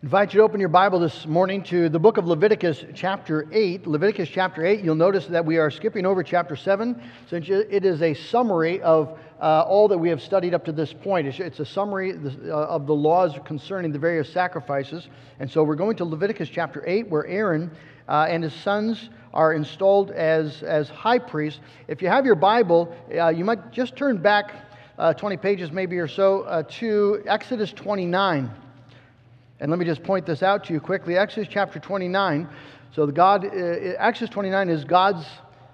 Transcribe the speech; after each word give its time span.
invite 0.00 0.32
you 0.32 0.38
to 0.38 0.44
open 0.44 0.60
your 0.60 0.68
Bible 0.68 1.00
this 1.00 1.26
morning 1.26 1.60
to 1.60 1.88
the 1.88 1.98
book 1.98 2.18
of 2.18 2.26
Leviticus, 2.28 2.84
chapter 2.94 3.48
8. 3.50 3.84
Leviticus, 3.84 4.28
chapter 4.28 4.64
8, 4.64 4.84
you'll 4.84 4.94
notice 4.94 5.26
that 5.26 5.44
we 5.44 5.58
are 5.58 5.72
skipping 5.72 6.06
over 6.06 6.22
chapter 6.22 6.54
7, 6.54 7.02
since 7.28 7.48
it 7.48 7.84
is 7.84 8.00
a 8.00 8.14
summary 8.14 8.80
of 8.82 9.18
uh, 9.40 9.62
all 9.62 9.88
that 9.88 9.98
we 9.98 10.08
have 10.08 10.22
studied 10.22 10.54
up 10.54 10.64
to 10.66 10.70
this 10.70 10.92
point. 10.92 11.26
It's, 11.26 11.40
it's 11.40 11.58
a 11.58 11.64
summary 11.64 12.12
uh, 12.12 12.52
of 12.52 12.86
the 12.86 12.94
laws 12.94 13.34
concerning 13.44 13.90
the 13.90 13.98
various 13.98 14.32
sacrifices. 14.32 15.08
And 15.40 15.50
so 15.50 15.64
we're 15.64 15.74
going 15.74 15.96
to 15.96 16.04
Leviticus, 16.04 16.48
chapter 16.48 16.84
8, 16.86 17.08
where 17.08 17.26
Aaron 17.26 17.68
uh, 18.08 18.28
and 18.30 18.44
his 18.44 18.54
sons 18.54 19.10
are 19.34 19.52
installed 19.52 20.12
as, 20.12 20.62
as 20.62 20.88
high 20.88 21.18
priests. 21.18 21.58
If 21.88 22.02
you 22.02 22.08
have 22.08 22.24
your 22.24 22.36
Bible, 22.36 22.94
uh, 23.12 23.30
you 23.30 23.44
might 23.44 23.72
just 23.72 23.96
turn 23.96 24.18
back 24.18 24.54
uh, 24.96 25.12
20 25.12 25.36
pages, 25.38 25.72
maybe 25.72 25.98
or 25.98 26.06
so, 26.06 26.42
uh, 26.42 26.62
to 26.78 27.20
Exodus 27.26 27.72
29. 27.72 28.48
And 29.60 29.70
let 29.70 29.78
me 29.78 29.84
just 29.84 30.04
point 30.04 30.24
this 30.24 30.42
out 30.42 30.64
to 30.64 30.72
you 30.72 30.80
quickly. 30.80 31.18
Exodus 31.18 31.48
chapter 31.50 31.80
29. 31.80 32.48
So 32.94 33.06
the 33.06 33.12
God, 33.12 33.44
uh, 33.44 33.48
Exodus 33.48 34.30
29 34.30 34.68
is 34.68 34.84
God's 34.84 35.26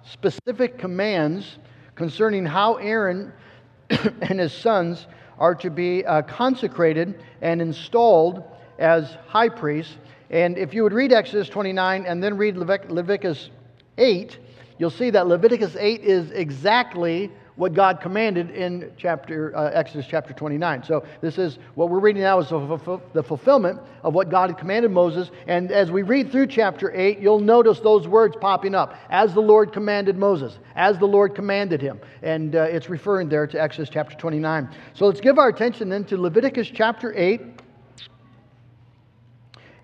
specific 0.05 0.79
commands 0.79 1.59
concerning 1.95 2.47
how 2.47 2.74
Aaron 2.77 3.33
and 3.91 4.41
his 4.41 4.52
sons 4.52 5.07
are 5.38 5.55
to 5.57 5.70
be 5.70 6.05
uh, 6.07 6.23
consecrated 6.23 7.23
and 7.43 7.60
installed 7.60 8.43
as 8.79 9.16
high 9.27 9.51
priests. 9.51 9.96
And 10.30 10.57
if 10.57 10.73
you 10.73 10.82
would 10.82 10.95
read 10.95 11.12
Exodus 11.12 11.48
29 11.51 12.07
and 12.07 12.23
then 12.23 12.38
read 12.38 12.57
Leviticus 12.57 13.51
8, 13.98 14.38
you'll 14.79 14.91
see 14.91 15.10
that 15.10 15.27
Leviticus 15.27 15.77
8 15.79 16.01
is 16.01 16.30
exactly 16.30 17.30
what 17.56 17.72
God 17.72 18.00
commanded 18.00 18.50
in 18.50 18.92
chapter 18.96 19.56
uh, 19.56 19.70
Exodus 19.70 20.06
chapter 20.08 20.32
29. 20.32 20.82
So 20.82 21.04
this 21.20 21.38
is 21.38 21.58
what 21.74 21.88
we're 21.88 22.00
reading 22.00 22.22
now 22.22 22.40
is 22.40 22.48
the 22.48 23.22
fulfillment 23.22 23.80
of 24.02 24.12
what 24.12 24.28
God 24.28 24.50
had 24.50 24.58
commanded 24.58 24.90
Moses. 24.90 25.30
And 25.46 25.70
as 25.70 25.90
we 25.90 26.02
read 26.02 26.32
through 26.32 26.48
chapter 26.48 26.92
8, 26.92 27.20
you'll 27.20 27.38
notice 27.38 27.79
those 27.80 28.09
words 28.09 28.37
popping 28.40 28.74
up 28.74 28.96
as 29.09 29.34
the 29.34 29.40
Lord 29.40 29.73
commanded 29.73 30.16
Moses, 30.16 30.59
as 30.74 30.98
the 30.98 31.06
Lord 31.06 31.34
commanded 31.34 31.80
him. 31.80 32.01
And 32.23 32.56
uh, 32.56 32.62
it's 32.62 32.88
referring 32.88 33.29
there 33.29 33.46
to 33.46 33.60
Exodus 33.60 33.88
chapter 33.88 34.16
29. 34.16 34.68
So 34.95 35.07
let's 35.07 35.20
give 35.20 35.38
our 35.38 35.48
attention 35.48 35.88
then 35.88 36.04
to 36.07 36.16
Leviticus 36.16 36.68
chapter 36.74 37.14
8, 37.16 37.40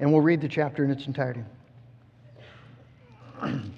and 0.01 0.13
we'll 0.13 0.23
read 0.23 0.41
the 0.41 0.49
chapter 0.49 0.85
in 0.85 0.91
its 0.91 1.07
entirety. 1.07 1.45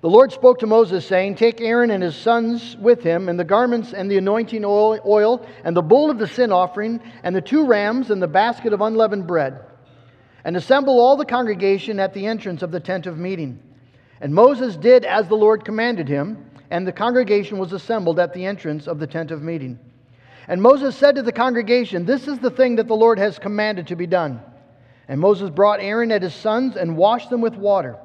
The 0.00 0.08
Lord 0.08 0.32
spoke 0.32 0.60
to 0.60 0.66
Moses, 0.66 1.04
saying, 1.04 1.34
Take 1.34 1.60
Aaron 1.60 1.90
and 1.90 2.02
his 2.02 2.16
sons 2.16 2.74
with 2.78 3.02
him, 3.02 3.28
and 3.28 3.38
the 3.38 3.44
garments 3.44 3.92
and 3.92 4.10
the 4.10 4.16
anointing 4.16 4.64
oil, 4.64 5.46
and 5.62 5.76
the 5.76 5.82
bull 5.82 6.10
of 6.10 6.18
the 6.18 6.26
sin 6.26 6.52
offering, 6.52 7.02
and 7.22 7.36
the 7.36 7.42
two 7.42 7.66
rams, 7.66 8.10
and 8.10 8.22
the 8.22 8.26
basket 8.26 8.72
of 8.72 8.80
unleavened 8.80 9.26
bread, 9.26 9.60
and 10.42 10.56
assemble 10.56 10.98
all 10.98 11.18
the 11.18 11.26
congregation 11.26 12.00
at 12.00 12.14
the 12.14 12.26
entrance 12.26 12.62
of 12.62 12.70
the 12.70 12.80
tent 12.80 13.06
of 13.06 13.18
meeting. 13.18 13.60
And 14.22 14.34
Moses 14.34 14.74
did 14.76 15.04
as 15.04 15.28
the 15.28 15.36
Lord 15.36 15.66
commanded 15.66 16.08
him, 16.08 16.46
and 16.70 16.86
the 16.86 16.92
congregation 16.92 17.58
was 17.58 17.74
assembled 17.74 18.18
at 18.18 18.32
the 18.32 18.46
entrance 18.46 18.86
of 18.86 19.00
the 19.00 19.06
tent 19.06 19.30
of 19.30 19.42
meeting. 19.42 19.78
And 20.48 20.62
Moses 20.62 20.96
said 20.96 21.16
to 21.16 21.22
the 21.22 21.30
congregation, 21.30 22.06
This 22.06 22.26
is 22.26 22.38
the 22.38 22.50
thing 22.50 22.76
that 22.76 22.88
the 22.88 22.96
Lord 22.96 23.18
has 23.18 23.38
commanded 23.38 23.88
to 23.88 23.96
be 23.96 24.06
done. 24.06 24.40
And 25.08 25.20
Moses 25.20 25.50
brought 25.50 25.80
Aaron 25.80 26.10
and 26.10 26.22
his 26.22 26.34
sons 26.34 26.76
and 26.76 26.96
washed 26.96 27.28
them 27.28 27.42
with 27.42 27.54
water. 27.54 27.98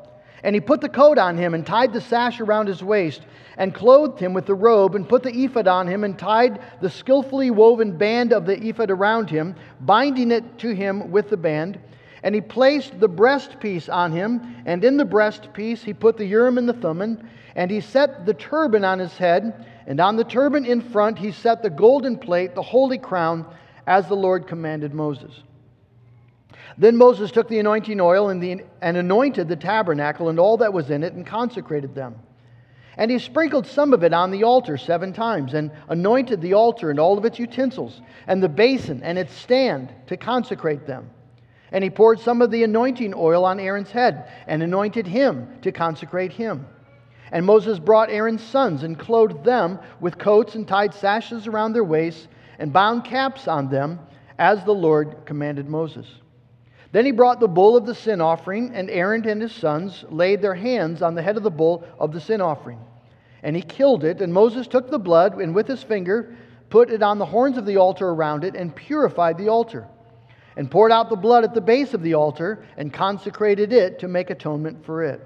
And 0.45 0.53
he 0.53 0.61
put 0.61 0.79
the 0.79 0.89
coat 0.89 1.17
on 1.17 1.37
him 1.37 1.55
and 1.55 1.65
tied 1.65 1.91
the 1.91 1.99
sash 1.99 2.39
around 2.39 2.67
his 2.67 2.83
waist 2.83 3.23
and 3.57 3.73
clothed 3.73 4.19
him 4.19 4.31
with 4.35 4.45
the 4.45 4.53
robe 4.53 4.93
and 4.93 5.09
put 5.09 5.23
the 5.23 5.35
ephod 5.35 5.67
on 5.67 5.87
him 5.87 6.03
and 6.03 6.19
tied 6.19 6.59
the 6.81 6.89
skillfully 6.91 7.49
woven 7.49 7.97
band 7.97 8.31
of 8.31 8.45
the 8.45 8.63
ephod 8.63 8.91
around 8.91 9.27
him, 9.27 9.55
binding 9.81 10.29
it 10.29 10.59
to 10.59 10.75
him 10.75 11.09
with 11.09 11.31
the 11.31 11.35
band. 11.35 11.79
And 12.21 12.35
he 12.35 12.41
placed 12.41 12.99
the 12.99 13.09
breastpiece 13.09 13.91
on 13.91 14.11
him, 14.11 14.61
and 14.67 14.83
in 14.83 14.97
the 14.97 15.03
breastpiece 15.03 15.83
he 15.83 15.95
put 15.95 16.15
the 16.15 16.25
Urim 16.27 16.59
and 16.59 16.69
the 16.69 16.73
Thummim, 16.73 17.27
and 17.55 17.71
he 17.71 17.81
set 17.81 18.27
the 18.27 18.35
turban 18.35 18.85
on 18.85 18.99
his 18.99 19.17
head, 19.17 19.65
and 19.87 19.99
on 19.99 20.15
the 20.15 20.23
turban 20.23 20.63
in 20.63 20.79
front 20.79 21.17
he 21.17 21.31
set 21.31 21.63
the 21.63 21.71
golden 21.71 22.19
plate, 22.19 22.53
the 22.53 22.61
holy 22.61 22.99
crown, 22.99 23.47
as 23.87 24.07
the 24.07 24.15
Lord 24.15 24.45
commanded 24.45 24.93
Moses. 24.93 25.41
Then 26.77 26.97
Moses 26.97 27.31
took 27.31 27.47
the 27.47 27.59
anointing 27.59 28.01
oil 28.01 28.29
and, 28.29 28.41
the, 28.41 28.63
and 28.81 28.97
anointed 28.97 29.47
the 29.47 29.55
tabernacle 29.55 30.29
and 30.29 30.39
all 30.39 30.57
that 30.57 30.73
was 30.73 30.89
in 30.89 31.03
it 31.03 31.13
and 31.13 31.25
consecrated 31.25 31.95
them. 31.95 32.15
And 32.97 33.11
he 33.11 33.19
sprinkled 33.19 33.67
some 33.67 33.93
of 33.93 34.03
it 34.03 34.13
on 34.13 34.31
the 34.31 34.43
altar 34.43 34.77
seven 34.77 35.11
times 35.11 35.53
and 35.53 35.71
anointed 35.89 36.41
the 36.41 36.53
altar 36.53 36.89
and 36.89 36.99
all 36.99 37.17
of 37.17 37.25
its 37.25 37.39
utensils 37.39 38.01
and 38.27 38.41
the 38.41 38.49
basin 38.49 39.01
and 39.03 39.17
its 39.17 39.33
stand 39.33 39.93
to 40.07 40.15
consecrate 40.15 40.87
them. 40.87 41.09
And 41.71 41.83
he 41.83 41.89
poured 41.89 42.19
some 42.19 42.41
of 42.41 42.51
the 42.51 42.63
anointing 42.63 43.13
oil 43.15 43.43
on 43.43 43.59
Aaron's 43.59 43.91
head 43.91 44.31
and 44.47 44.63
anointed 44.63 45.07
him 45.07 45.59
to 45.61 45.71
consecrate 45.71 46.31
him. 46.31 46.65
And 47.31 47.45
Moses 47.45 47.79
brought 47.79 48.09
Aaron's 48.09 48.43
sons 48.43 48.83
and 48.83 48.97
clothed 48.97 49.43
them 49.43 49.79
with 49.99 50.17
coats 50.17 50.55
and 50.55 50.65
tied 50.65 50.93
sashes 50.93 51.47
around 51.47 51.73
their 51.73 51.83
waists 51.83 52.27
and 52.59 52.71
bound 52.71 53.03
caps 53.03 53.47
on 53.47 53.69
them 53.69 53.99
as 54.37 54.63
the 54.63 54.73
Lord 54.73 55.17
commanded 55.25 55.67
Moses. 55.67 56.07
Then 56.95 57.05
he 57.05 57.11
brought 57.11 57.41
the 57.41 57.49
bull 57.49 57.75
of 57.75 57.85
the 57.85 57.93
sin 57.93 58.21
offering, 58.21 58.71
and 58.73 58.89
Aaron 58.89 59.27
and 59.27 59.41
his 59.41 59.51
sons 59.51 60.05
laid 60.07 60.41
their 60.41 60.55
hands 60.55 61.01
on 61.01 61.13
the 61.13 61.21
head 61.21 61.35
of 61.35 61.43
the 61.43 61.51
bull 61.51 61.83
of 61.99 62.13
the 62.13 62.21
sin 62.21 62.39
offering. 62.39 62.79
And 63.43 63.53
he 63.53 63.61
killed 63.61 64.05
it, 64.05 64.21
and 64.21 64.33
Moses 64.33 64.65
took 64.65 64.89
the 64.89 64.97
blood 64.97 65.33
and 65.33 65.53
with 65.53 65.67
his 65.67 65.83
finger 65.83 66.37
put 66.69 66.89
it 66.89 67.03
on 67.03 67.17
the 67.19 67.25
horns 67.25 67.57
of 67.57 67.65
the 67.65 67.75
altar 67.75 68.07
around 68.07 68.45
it 68.45 68.55
and 68.55 68.73
purified 68.73 69.37
the 69.37 69.49
altar. 69.49 69.89
And 70.55 70.71
poured 70.71 70.93
out 70.93 71.09
the 71.09 71.17
blood 71.17 71.43
at 71.43 71.53
the 71.53 71.59
base 71.59 71.93
of 71.93 72.01
the 72.01 72.13
altar 72.13 72.63
and 72.77 72.93
consecrated 72.93 73.73
it 73.73 73.99
to 73.99 74.07
make 74.07 74.29
atonement 74.29 74.85
for 74.85 75.03
it. 75.03 75.19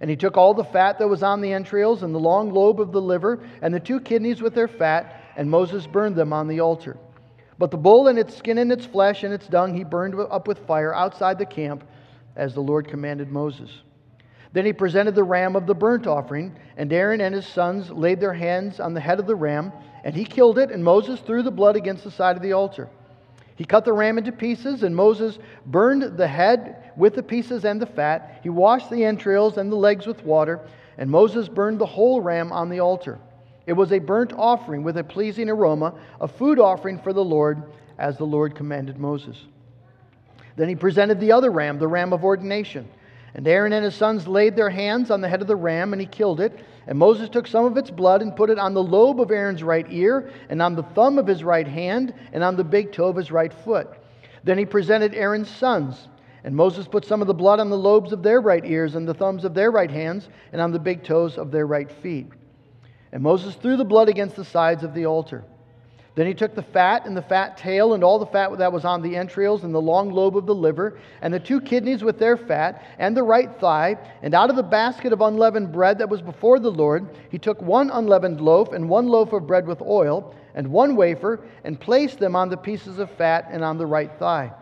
And 0.00 0.08
he 0.08 0.16
took 0.16 0.38
all 0.38 0.54
the 0.54 0.64
fat 0.64 0.98
that 1.00 1.08
was 1.08 1.22
on 1.22 1.42
the 1.42 1.52
entrails 1.52 2.02
and 2.02 2.14
the 2.14 2.18
long 2.18 2.50
lobe 2.50 2.80
of 2.80 2.92
the 2.92 3.02
liver 3.02 3.46
and 3.60 3.74
the 3.74 3.78
two 3.78 4.00
kidneys 4.00 4.40
with 4.40 4.54
their 4.54 4.68
fat, 4.68 5.20
and 5.36 5.50
Moses 5.50 5.86
burned 5.86 6.16
them 6.16 6.32
on 6.32 6.48
the 6.48 6.60
altar. 6.60 6.96
But 7.58 7.70
the 7.70 7.76
bull 7.76 8.08
and 8.08 8.18
its 8.18 8.36
skin 8.36 8.58
and 8.58 8.72
its 8.72 8.86
flesh 8.86 9.22
and 9.22 9.32
its 9.32 9.46
dung 9.46 9.74
he 9.74 9.84
burned 9.84 10.14
up 10.18 10.48
with 10.48 10.66
fire 10.66 10.94
outside 10.94 11.38
the 11.38 11.46
camp, 11.46 11.84
as 12.36 12.54
the 12.54 12.60
Lord 12.60 12.88
commanded 12.88 13.30
Moses. 13.30 13.70
Then 14.52 14.64
he 14.64 14.72
presented 14.72 15.14
the 15.14 15.24
ram 15.24 15.56
of 15.56 15.66
the 15.66 15.74
burnt 15.74 16.06
offering, 16.06 16.56
and 16.76 16.92
Aaron 16.92 17.20
and 17.20 17.34
his 17.34 17.46
sons 17.46 17.90
laid 17.90 18.20
their 18.20 18.32
hands 18.32 18.80
on 18.80 18.94
the 18.94 19.00
head 19.00 19.18
of 19.18 19.26
the 19.26 19.34
ram, 19.34 19.72
and 20.04 20.14
he 20.14 20.24
killed 20.24 20.58
it, 20.58 20.70
and 20.70 20.82
Moses 20.84 21.20
threw 21.20 21.42
the 21.42 21.50
blood 21.50 21.76
against 21.76 22.04
the 22.04 22.10
side 22.10 22.36
of 22.36 22.42
the 22.42 22.52
altar. 22.52 22.88
He 23.56 23.64
cut 23.64 23.84
the 23.84 23.92
ram 23.92 24.18
into 24.18 24.32
pieces, 24.32 24.82
and 24.82 24.94
Moses 24.94 25.38
burned 25.66 26.16
the 26.16 26.26
head 26.26 26.92
with 26.96 27.14
the 27.14 27.22
pieces 27.22 27.64
and 27.64 27.80
the 27.80 27.86
fat. 27.86 28.40
He 28.42 28.48
washed 28.48 28.90
the 28.90 29.04
entrails 29.04 29.58
and 29.58 29.70
the 29.70 29.76
legs 29.76 30.06
with 30.06 30.24
water, 30.24 30.60
and 30.98 31.10
Moses 31.10 31.48
burned 31.48 31.78
the 31.78 31.86
whole 31.86 32.20
ram 32.20 32.52
on 32.52 32.68
the 32.68 32.80
altar. 32.80 33.18
It 33.66 33.72
was 33.72 33.92
a 33.92 33.98
burnt 33.98 34.32
offering 34.34 34.82
with 34.82 34.98
a 34.98 35.04
pleasing 35.04 35.48
aroma, 35.48 35.94
a 36.20 36.28
food 36.28 36.58
offering 36.58 36.98
for 36.98 37.12
the 37.12 37.24
Lord, 37.24 37.62
as 37.98 38.18
the 38.18 38.24
Lord 38.24 38.54
commanded 38.54 38.98
Moses. 38.98 39.36
Then 40.56 40.68
he 40.68 40.76
presented 40.76 41.18
the 41.18 41.32
other 41.32 41.50
ram, 41.50 41.78
the 41.78 41.88
ram 41.88 42.12
of 42.12 42.24
ordination. 42.24 42.88
And 43.34 43.48
Aaron 43.48 43.72
and 43.72 43.84
his 43.84 43.96
sons 43.96 44.28
laid 44.28 44.54
their 44.54 44.70
hands 44.70 45.10
on 45.10 45.20
the 45.20 45.28
head 45.28 45.42
of 45.42 45.48
the 45.48 45.56
ram, 45.56 45.92
and 45.92 46.00
he 46.00 46.06
killed 46.06 46.40
it. 46.40 46.64
And 46.86 46.98
Moses 46.98 47.28
took 47.28 47.46
some 47.46 47.64
of 47.64 47.76
its 47.76 47.90
blood 47.90 48.22
and 48.22 48.36
put 48.36 48.50
it 48.50 48.58
on 48.58 48.74
the 48.74 48.82
lobe 48.82 49.20
of 49.20 49.32
Aaron's 49.32 49.62
right 49.62 49.86
ear, 49.90 50.30
and 50.48 50.62
on 50.62 50.76
the 50.76 50.82
thumb 50.82 51.18
of 51.18 51.26
his 51.26 51.42
right 51.42 51.66
hand, 51.66 52.14
and 52.32 52.44
on 52.44 52.56
the 52.56 52.62
big 52.62 52.92
toe 52.92 53.08
of 53.08 53.16
his 53.16 53.32
right 53.32 53.52
foot. 53.52 53.88
Then 54.44 54.58
he 54.58 54.66
presented 54.66 55.14
Aaron's 55.14 55.50
sons. 55.50 56.08
And 56.44 56.54
Moses 56.54 56.86
put 56.86 57.06
some 57.06 57.22
of 57.22 57.26
the 57.26 57.34
blood 57.34 57.58
on 57.58 57.70
the 57.70 57.78
lobes 57.78 58.12
of 58.12 58.22
their 58.22 58.40
right 58.40 58.64
ears, 58.64 58.94
and 58.94 59.08
the 59.08 59.14
thumbs 59.14 59.44
of 59.44 59.54
their 59.54 59.70
right 59.70 59.90
hands, 59.90 60.28
and 60.52 60.60
on 60.60 60.70
the 60.70 60.78
big 60.78 61.02
toes 61.02 61.38
of 61.38 61.50
their 61.50 61.66
right 61.66 61.90
feet. 61.90 62.28
And 63.14 63.22
Moses 63.22 63.54
threw 63.54 63.76
the 63.76 63.84
blood 63.84 64.08
against 64.08 64.34
the 64.34 64.44
sides 64.44 64.82
of 64.82 64.92
the 64.92 65.06
altar. 65.06 65.44
Then 66.16 66.26
he 66.26 66.34
took 66.34 66.56
the 66.56 66.62
fat 66.62 67.06
and 67.06 67.16
the 67.16 67.22
fat 67.22 67.56
tail 67.56 67.94
and 67.94 68.02
all 68.02 68.18
the 68.18 68.26
fat 68.26 68.58
that 68.58 68.72
was 68.72 68.84
on 68.84 69.02
the 69.02 69.16
entrails 69.16 69.62
and 69.62 69.72
the 69.72 69.80
long 69.80 70.10
lobe 70.10 70.36
of 70.36 70.46
the 70.46 70.54
liver 70.54 70.98
and 71.22 71.32
the 71.32 71.38
two 71.38 71.60
kidneys 71.60 72.02
with 72.02 72.18
their 72.18 72.36
fat 72.36 72.84
and 72.98 73.16
the 73.16 73.22
right 73.22 73.50
thigh. 73.60 73.96
And 74.22 74.34
out 74.34 74.50
of 74.50 74.56
the 74.56 74.64
basket 74.64 75.12
of 75.12 75.20
unleavened 75.20 75.72
bread 75.72 75.98
that 75.98 76.08
was 76.08 76.22
before 76.22 76.58
the 76.58 76.72
Lord, 76.72 77.08
he 77.30 77.38
took 77.38 77.62
one 77.62 77.88
unleavened 77.90 78.40
loaf 78.40 78.72
and 78.72 78.88
one 78.88 79.06
loaf 79.06 79.32
of 79.32 79.46
bread 79.46 79.66
with 79.66 79.80
oil 79.80 80.34
and 80.56 80.68
one 80.68 80.96
wafer 80.96 81.40
and 81.62 81.80
placed 81.80 82.18
them 82.18 82.34
on 82.34 82.48
the 82.48 82.56
pieces 82.56 82.98
of 82.98 83.12
fat 83.12 83.46
and 83.50 83.62
on 83.62 83.78
the 83.78 83.86
right 83.86 84.10
thigh. 84.18 84.52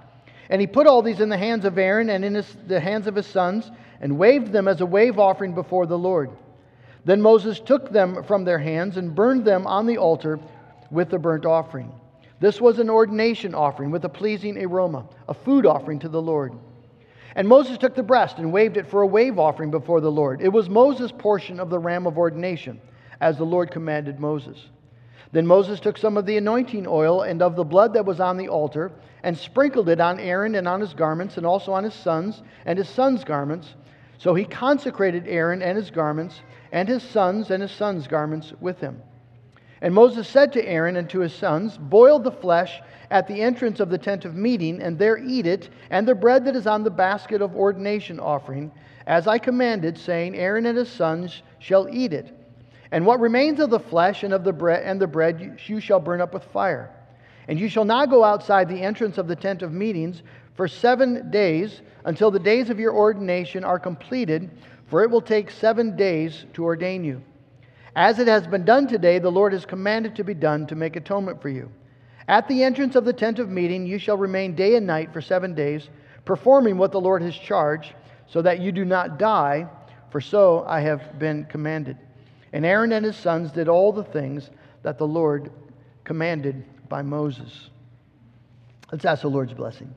And 0.51 0.61
he 0.61 0.67
put 0.67 0.87
all 0.87 1.01
these 1.01 1.21
in 1.21 1.31
the 1.31 1.39
hands 1.39 1.65
of 1.65 1.79
Aaron 1.79 2.11
and 2.11 2.23
in 2.23 2.35
his, 2.35 2.55
the 2.67 2.81
hands 2.81 3.07
of 3.07 3.15
his 3.15 3.27
sons 3.27 3.71
and 4.03 4.19
waved 4.19 4.53
them 4.53 4.69
as 4.69 4.83
a 4.83 4.87
wave 4.87 5.19
offering 5.19 5.55
before 5.55 5.87
the 5.87 5.99
Lord. 5.99 6.31
Then 7.05 7.21
Moses 7.21 7.59
took 7.61 7.91
them 7.91 8.23
from 8.23 8.45
their 8.45 8.59
hands 8.59 8.97
and 8.97 9.15
burned 9.15 9.45
them 9.45 9.67
on 9.67 9.87
the 9.87 9.99
altar 9.99 10.39
with 10.91 11.11
the 11.11 11.19
burnt 11.19 11.47
offering. 11.47 11.93
This 12.39 12.61
was 12.61 12.79
an 12.79 12.91
ordination 12.91 13.55
offering 13.55 13.91
with 13.91 14.05
a 14.05 14.09
pleasing 14.09 14.63
aroma, 14.63 15.07
a 15.29 15.35
food 15.35 15.67
offering 15.67 15.99
to 16.01 16.09
the 16.09 16.23
Lord. 16.23 16.53
And 17.35 17.49
Moses 17.49 17.79
took 17.79 17.95
the 17.95 18.03
breast 18.03 18.39
and 18.39 18.53
waved 18.53 18.77
it 18.77 18.87
for 18.87 19.03
a 19.03 19.07
wave 19.07 19.39
offering 19.39 19.71
before 19.71 20.01
the 20.01 20.11
Lord. 20.11 20.43
It 20.43 20.53
was 20.53 20.69
Moses' 20.69 21.13
portion 21.13 21.59
of 21.59 21.71
the 21.71 21.79
ram 21.79 22.07
of 22.07 22.19
ordination, 22.19 22.81
as 23.21 23.39
the 23.39 23.45
Lord 23.45 23.71
commanded 23.71 24.21
Moses. 24.21 24.69
Then 25.33 25.47
Moses 25.47 25.81
took 25.81 25.97
some 25.97 26.17
of 26.17 26.27
the 26.27 26.37
anointing 26.37 26.87
oil 26.87 27.23
and 27.23 27.41
of 27.41 27.57
the 27.57 27.65
blood 27.65 27.95
that 27.95 28.05
was 28.05 28.21
on 28.21 28.37
the 28.37 28.49
altar 28.49 28.93
and 29.23 29.37
sprinkled 29.37 29.89
it 29.89 30.01
on 30.01 30.21
Aaron 30.21 30.57
and 30.57 30.69
on 30.69 30.81
his 30.81 30.93
garments 30.93 31.39
and 31.39 31.47
also 31.47 31.73
on 31.73 31.85
his 31.85 31.95
sons 31.95 32.43
and 32.67 32.79
his 32.79 32.89
sons' 32.89 33.25
garments. 33.25 33.75
So 34.19 34.35
he 34.35 34.45
consecrated 34.45 35.27
Aaron 35.27 35.63
and 35.63 35.77
his 35.77 35.91
garments 35.91 36.43
and 36.73 36.89
his 36.89 37.03
sons 37.03 37.51
and 37.51 37.63
his 37.63 37.71
sons' 37.71 38.09
garments 38.09 38.53
with 38.61 38.81
him. 38.81 39.01
And 39.83 39.95
Moses 39.95 40.29
said 40.29 40.53
to 40.55 40.67
Aaron 40.67 40.97
and 40.97 41.09
to 41.11 41.21
his 41.21 41.35
sons, 41.35 41.77
Boil 41.77 42.19
the 42.19 42.31
flesh 42.31 42.81
at 43.11 43.29
the 43.29 43.43
entrance 43.43 43.79
of 43.79 43.91
the 43.91 43.99
tent 43.99 44.25
of 44.25 44.35
meeting, 44.35 44.81
and 44.81 44.99
there 44.99 45.19
eat 45.19 45.47
it, 45.47 45.69
and 45.91 46.09
the 46.09 46.15
bread 46.15 46.45
that 46.47 46.57
is 46.57 46.67
on 46.67 46.83
the 46.83 46.91
basket 46.91 47.43
of 47.43 47.55
ordination 47.55 48.19
offering, 48.19 48.73
as 49.07 49.27
I 49.27 49.39
commanded, 49.39 49.99
saying, 49.99 50.37
Aaron 50.37 50.67
and 50.67 50.79
his 50.79 50.89
sons 50.89 51.43
shall 51.59 51.89
eat 51.93 52.13
it. 52.13 52.33
And 52.93 53.05
what 53.05 53.21
remains 53.21 53.59
of 53.59 53.71
the 53.71 53.81
flesh 53.81 54.23
and 54.23 54.33
of 54.33 54.45
the 54.45 54.53
bread 54.53 54.83
and 54.85 55.01
the 55.01 55.07
bread 55.07 55.59
you 55.67 55.81
shall 55.81 56.01
burn 56.01 56.21
up 56.21 56.33
with 56.33 56.45
fire. 56.45 56.91
And 57.49 57.59
you 57.59 57.69
shall 57.69 57.85
not 57.85 58.09
go 58.09 58.23
outside 58.23 58.69
the 58.69 58.81
entrance 58.81 59.19
of 59.19 59.27
the 59.27 59.37
tent 59.37 59.63
of 59.63 59.73
meetings 59.73 60.23
for 60.55 60.69
seven 60.69 61.31
days 61.31 61.83
until 62.05 62.31
the 62.31 62.39
days 62.39 62.71
of 62.71 62.79
your 62.79 62.93
ordination 62.93 63.65
are 63.65 63.79
completed, 63.79 64.51
for 64.93 65.03
it 65.03 65.11
will 65.11 65.23
take 65.23 65.51
seven 65.51 65.97
days 65.97 66.45
to 66.53 66.65
ordain 66.65 67.03
you. 67.03 67.23
As 67.97 68.19
it 68.19 68.29
has 68.29 68.47
been 68.47 68.67
done 68.67 68.87
today, 68.87 69.19
the 69.19 69.33
Lord 69.33 69.55
has 69.55 69.65
commanded 69.65 70.17
to 70.17 70.23
be 70.23 70.35
done 70.35 70.67
to 70.67 70.75
make 70.75 70.97
atonement 70.97 71.41
for 71.41 71.49
you. 71.49 71.71
At 72.29 72.47
the 72.47 72.63
entrance 72.63 72.95
of 72.95 73.07
the 73.07 73.13
tent 73.15 73.39
of 73.39 73.49
meeting, 73.49 73.87
you 73.87 73.99
shall 73.99 74.19
remain 74.19 74.55
day 74.55 74.77
and 74.77 74.87
night 74.87 75.11
for 75.11 75.23
seven 75.23 75.55
days, 75.55 75.89
performing 76.27 76.77
what 76.77 76.93
the 76.93 77.01
Lord 77.01 77.23
has 77.23 77.35
charged, 77.35 77.95
so 78.27 78.43
that 78.43 78.61
you 78.61 78.71
do 78.71 78.85
not 78.85 79.19
die, 79.19 79.67
for 80.11 80.21
so 80.21 80.63
I 80.69 80.81
have 80.81 81.19
been 81.19 81.47
commanded. 81.47 81.97
And 82.53 82.67
Aaron 82.67 82.93
and 82.93 83.07
his 83.07 83.17
sons 83.17 83.51
did 83.51 83.69
all 83.69 83.95
the 83.95 84.05
things 84.05 84.51
that 84.83 84.99
the 84.99 85.07
Lord 85.07 85.51
commanded 86.05 86.67
by 86.91 87.01
Moses. 87.01 87.71
Let's 88.93 89.07
ask 89.07 89.23
the 89.23 89.31
Lord's 89.31 89.55
blessing. 89.55 89.95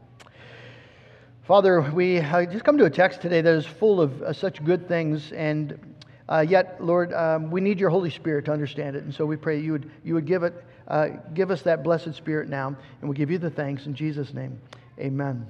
Father, 1.47 1.79
we 1.93 2.21
just 2.21 2.63
come 2.63 2.75
to 2.79 2.85
a 2.85 2.89
text 2.89 3.21
today 3.21 3.39
that 3.39 3.53
is 3.53 3.67
full 3.67 4.01
of 4.01 4.19
uh, 4.23 4.33
such 4.33 4.65
good 4.65 4.87
things, 4.87 5.31
and 5.31 5.95
uh, 6.27 6.39
yet, 6.39 6.83
Lord, 6.83 7.13
um, 7.13 7.51
we 7.51 7.61
need 7.61 7.79
your 7.79 7.91
Holy 7.91 8.09
Spirit 8.09 8.45
to 8.45 8.51
understand 8.51 8.95
it. 8.95 9.03
And 9.03 9.13
so 9.13 9.27
we 9.27 9.35
pray 9.37 9.59
you 9.59 9.73
would, 9.73 9.91
you 10.03 10.15
would 10.15 10.25
give, 10.25 10.41
it, 10.41 10.55
uh, 10.87 11.09
give 11.35 11.51
us 11.51 11.61
that 11.61 11.83
blessed 11.83 12.15
Spirit 12.15 12.49
now, 12.49 12.75
and 12.99 13.07
we 13.07 13.15
give 13.15 13.29
you 13.29 13.37
the 13.37 13.51
thanks 13.51 13.85
in 13.85 13.93
Jesus' 13.93 14.33
name. 14.33 14.59
Amen. 14.97 15.45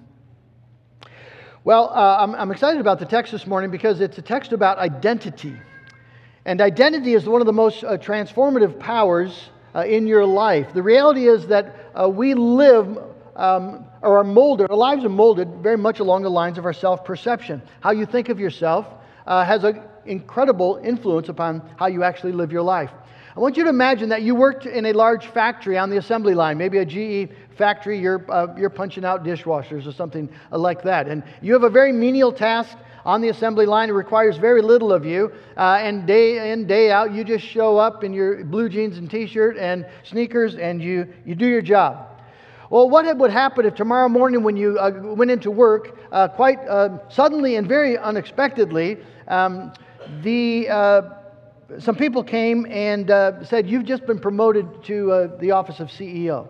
Well, 1.63 1.89
uh, 1.95 2.18
I'm, 2.19 2.36
I'm 2.36 2.51
excited 2.51 2.81
about 2.81 3.00
the 3.00 3.06
text 3.06 3.31
this 3.31 3.47
morning 3.47 3.71
because 3.71 4.01
it's 4.01 4.18
a 4.18 4.21
text 4.21 4.51
about 4.51 4.77
identity. 4.80 5.56
And 6.44 6.59
identity 6.59 7.13
is 7.13 7.25
one 7.25 7.39
of 7.39 7.47
the 7.47 7.53
most 7.53 7.86
uh, 7.86 7.97
transformative 7.97 8.77
powers 8.80 9.50
uh, 9.74 9.86
in 9.86 10.07
your 10.07 10.25
life. 10.25 10.74
The 10.74 10.83
reality 10.83 11.30
is 11.30 11.47
that 11.47 11.74
uh, 11.97 12.09
we 12.09 12.33
live 12.33 12.97
um, 13.38 13.86
or 14.06 14.19
are 14.19 14.24
molded, 14.24 14.69
our 14.69 14.78
lives 14.78 15.04
are 15.04 15.10
molded 15.10 15.50
very 15.56 15.78
much 15.78 16.00
along 16.00 16.22
the 16.22 16.30
lines 16.30 16.57
of 16.57 16.66
our 16.66 16.74
self 16.74 17.04
perception. 17.04 17.62
How 17.81 17.92
you 17.92 18.06
think 18.06 18.30
of 18.30 18.40
yourself 18.40 18.86
uh, 19.25 19.44
has 19.44 19.63
an 19.63 19.81
incredible 20.06 20.80
influence 20.84 21.28
upon 21.28 21.68
how 21.78 21.88
you 21.88 22.04
actually 22.04 22.31
live 22.31 22.52
your 22.52 22.62
life. 22.62 22.92
I 23.36 23.40
want 23.40 23.57
you 23.57 23.63
to 23.63 23.69
imagine 23.69 24.07
that 24.10 24.22
you 24.22 24.34
worked 24.34 24.66
in 24.66 24.86
a 24.86 24.94
large 24.94 25.28
factory 25.28 25.78
on 25.78 25.90
the 25.90 25.98
assembly 25.98 26.36
line, 26.36 26.57
maybe 26.57 26.78
a 26.78 26.86
GE 26.86 27.31
factory, 27.57 28.00
you're, 28.00 28.24
uh, 28.31 28.48
you're 28.56 28.69
punching 28.69 29.04
out 29.04 29.25
dishwashers 29.25 29.86
or 29.86 29.92
something 29.92 30.30
like 30.52 30.84
that. 30.84 31.07
And 31.07 31.22
you 31.42 31.52
have 31.52 31.63
a 31.63 31.69
very 31.69 31.92
menial 31.92 32.31
task 32.31 32.78
on 33.04 33.19
the 33.19 33.30
assembly 33.30 33.66
line. 33.66 33.90
It 33.90 33.94
requires 33.94 34.38
very 34.38 34.62
little 34.62 34.94
of 34.94 35.06
you. 35.06 35.34
Uh, 35.57 35.80
and 35.81 36.07
day 36.07 36.52
in, 36.52 36.66
day 36.66 36.92
out, 36.92 37.12
you 37.12 37.25
just 37.25 37.46
show 37.46 37.78
up 37.78 38.06
in 38.06 38.13
your 38.13 38.46
blue 38.46 38.69
jeans 38.69 39.00
and 39.00 39.12
t 39.12 39.28
shirt 39.28 39.57
and 39.57 39.86
sneakers 40.04 40.56
and 40.56 40.81
you, 40.81 41.12
you 41.25 41.36
do 41.36 41.48
your 41.48 41.62
job. 41.62 42.15
Well, 42.70 42.90
what 42.90 43.18
would 43.18 43.32
happen 43.32 43.66
if 43.66 43.76
tomorrow 43.76 44.10
morning, 44.10 44.42
when 44.42 44.58
you 44.58 44.80
uh, 44.80 44.92
went 45.04 45.30
into 45.30 45.52
work, 45.52 45.98
uh, 46.12 46.28
quite 46.30 46.60
uh, 46.68 46.98
suddenly 47.10 47.58
and 47.58 47.68
very 47.68 47.98
unexpectedly, 47.98 48.98
um, 49.28 49.72
the, 50.24 50.68
uh, 50.70 51.02
some 51.80 51.96
people 51.96 52.24
came 52.24 52.66
and 52.70 53.12
uh, 53.12 53.44
said, 53.44 53.70
You've 53.70 53.86
just 53.86 54.08
been 54.08 54.20
promoted 54.20 54.84
to 54.86 55.38
the 55.40 55.52
office 55.52 55.80
of 55.80 55.90
CEO? 55.90 56.50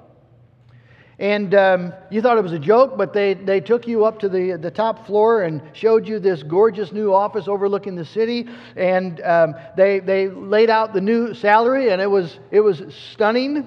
And 1.18 1.56
um, 1.56 1.94
you 2.10 2.22
thought 2.22 2.38
it 2.38 2.44
was 2.44 2.52
a 2.52 2.60
joke, 2.60 2.98
but 2.98 3.14
they, 3.14 3.36
they 3.36 3.62
took 3.62 3.88
you 3.88 4.04
up 4.04 4.20
to 4.20 4.30
the, 4.30 4.58
the 4.58 4.72
top 4.72 5.06
floor 5.06 5.44
and 5.44 5.62
showed 5.72 6.08
you 6.08 6.20
this 6.20 6.44
gorgeous 6.44 6.92
new 6.92 7.14
office 7.14 7.48
overlooking 7.48 7.96
the 7.96 8.04
city. 8.04 8.48
And 8.76 9.22
um, 9.22 9.56
they, 9.78 10.00
they 10.00 10.28
laid 10.28 10.70
out 10.70 10.94
the 10.94 11.00
new 11.00 11.34
salary, 11.34 11.90
and 11.90 12.02
it 12.02 12.10
was, 12.10 12.40
it 12.52 12.60
was 12.60 12.84
stunning. 13.14 13.66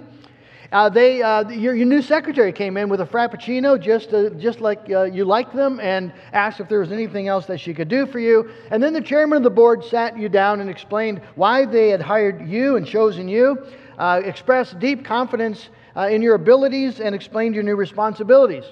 Uh, 0.70 0.86
they, 0.86 1.22
uh, 1.22 1.48
your, 1.48 1.74
your, 1.74 1.86
new 1.86 2.02
secretary 2.02 2.52
came 2.52 2.76
in 2.76 2.90
with 2.90 3.00
a 3.00 3.06
frappuccino 3.06 3.80
just, 3.80 4.12
uh, 4.12 4.28
just 4.30 4.60
like 4.60 4.78
uh, 4.90 5.04
you 5.04 5.24
liked 5.24 5.54
them 5.54 5.80
and 5.80 6.12
asked 6.34 6.60
if 6.60 6.68
there 6.68 6.80
was 6.80 6.92
anything 6.92 7.26
else 7.26 7.46
that 7.46 7.58
she 7.58 7.72
could 7.72 7.88
do 7.88 8.04
for 8.04 8.18
you. 8.18 8.50
And 8.70 8.82
then 8.82 8.92
the 8.92 9.00
chairman 9.00 9.38
of 9.38 9.42
the 9.42 9.50
board 9.50 9.82
sat 9.82 10.18
you 10.18 10.28
down 10.28 10.60
and 10.60 10.68
explained 10.68 11.22
why 11.36 11.64
they 11.64 11.88
had 11.88 12.02
hired 12.02 12.46
you 12.46 12.76
and 12.76 12.86
chosen 12.86 13.28
you, 13.28 13.66
uh, 13.96 14.20
expressed 14.22 14.78
deep 14.78 15.06
confidence 15.06 15.70
uh, 15.96 16.08
in 16.08 16.20
your 16.20 16.34
abilities 16.34 17.00
and 17.00 17.14
explained 17.14 17.54
your 17.54 17.64
new 17.64 17.76
responsibilities. 17.76 18.64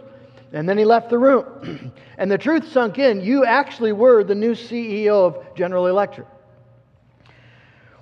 And 0.52 0.68
then 0.68 0.76
he 0.76 0.84
left 0.84 1.08
the 1.08 1.18
room. 1.18 1.92
and 2.18 2.30
the 2.30 2.38
truth 2.38 2.70
sunk 2.70 2.98
in 2.98 3.22
you 3.22 3.46
actually 3.46 3.92
were 3.92 4.22
the 4.22 4.34
new 4.34 4.52
CEO 4.52 5.28
of 5.28 5.54
General 5.56 5.86
Electric. 5.86 6.26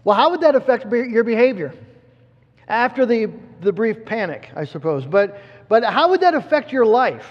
Well, 0.02 0.17
how 0.17 0.31
would 0.31 0.40
that 0.40 0.56
affect 0.56 0.90
your 0.93 1.23
behavior? 1.23 1.73
After 2.69 3.05
the, 3.05 3.31
the 3.61 3.72
brief 3.72 4.05
panic, 4.05 4.50
I 4.56 4.64
suppose. 4.64 5.05
But, 5.06 5.40
but 5.69 5.84
how 5.84 6.11
would 6.11 6.20
that 6.20 6.34
affect 6.34 6.72
your 6.72 6.87
life? 6.87 7.26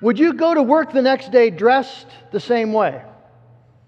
Would 0.00 0.18
you 0.18 0.34
go 0.34 0.54
to 0.54 0.62
work 0.62 0.92
the 0.92 1.02
next 1.02 1.30
day 1.32 1.50
dressed 1.50 2.06
the 2.30 2.40
same 2.40 2.72
way? 2.72 3.02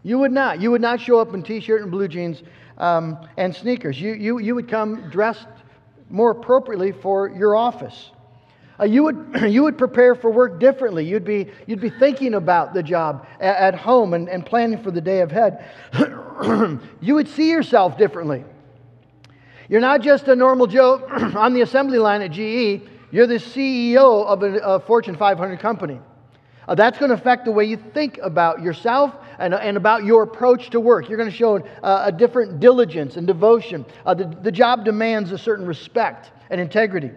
You 0.03 0.19
would 0.19 0.33
not. 0.33 0.61
You 0.61 0.71
would 0.71 0.81
not 0.81 1.01
show 1.01 1.19
up 1.19 1.35
in 1.35 1.43
t 1.43 1.61
shirt 1.61 1.83
and 1.83 1.91
blue 1.91 2.09
jeans 2.09 2.43
um, 2.79 3.19
and 3.37 3.55
sneakers. 3.55 4.01
You, 4.01 4.15
you, 4.15 4.39
you 4.39 4.55
would 4.55 4.69
come 4.69 5.11
dressed 5.11 5.47
more 6.09 6.31
appropriately 6.31 6.93
for 6.93 7.29
your 7.29 7.57
office. 7.57 8.11
Uh, 8.81 8.85
you, 8.85 9.03
would, 9.03 9.43
you 9.49 9.63
would 9.65 9.77
prepare 9.77 10.15
for 10.15 10.31
work 10.31 10.61
differently. 10.61 11.05
You'd 11.05 11.25
be, 11.25 11.51
you'd 11.67 11.81
be 11.81 11.91
thinking 11.91 12.35
about 12.35 12.73
the 12.73 12.83
job 12.83 13.27
at, 13.41 13.57
at 13.57 13.75
home 13.75 14.15
and, 14.15 14.29
and 14.29 14.47
planning 14.47 14.83
for 14.83 14.91
the 14.91 15.01
day 15.01 15.21
ahead. 15.21 15.65
you 17.01 17.15
would 17.15 17.29
see 17.29 17.51
yourself 17.51 17.99
differently. 17.99 18.45
You're 19.69 19.81
not 19.81 20.01
just 20.01 20.29
a 20.29 20.37
normal 20.37 20.67
Joe 20.67 21.05
on 21.37 21.53
the 21.53 21.61
assembly 21.61 21.99
line 21.99 22.23
at 22.23 22.31
GE, 22.31 22.89
you're 23.11 23.27
the 23.27 23.35
CEO 23.35 24.25
of 24.25 24.43
a, 24.43 24.59
a 24.59 24.81
Fortune 24.81 25.17
500 25.17 25.61
company. 25.61 26.01
Uh, 26.67 26.75
that's 26.75 26.99
going 26.99 27.11
to 27.11 27.15
affect 27.15 27.45
the 27.45 27.53
way 27.53 27.65
you 27.65 27.77
think 27.77 28.19
about 28.23 28.63
yourself 28.63 29.15
and, 29.39 29.55
and 29.55 29.77
about 29.77 30.05
your 30.05 30.23
approach 30.23 30.71
to 30.71 30.81
work. 30.81 31.09
You're 31.09 31.17
going 31.17 31.31
to 31.31 31.37
show 31.37 31.57
uh, 31.57 32.03
a 32.07 32.13
different 32.13 32.61
diligence 32.61 33.17
and 33.17 33.27
devotion. 33.27 33.87
Uh, 34.05 34.15
the, 34.15 34.25
the 34.25 34.53
job 34.53 34.85
demands 34.85 35.33
a 35.33 35.39
certain 35.39 35.67
respect 35.67 36.31
and 36.51 36.61
integrity. 36.61 37.11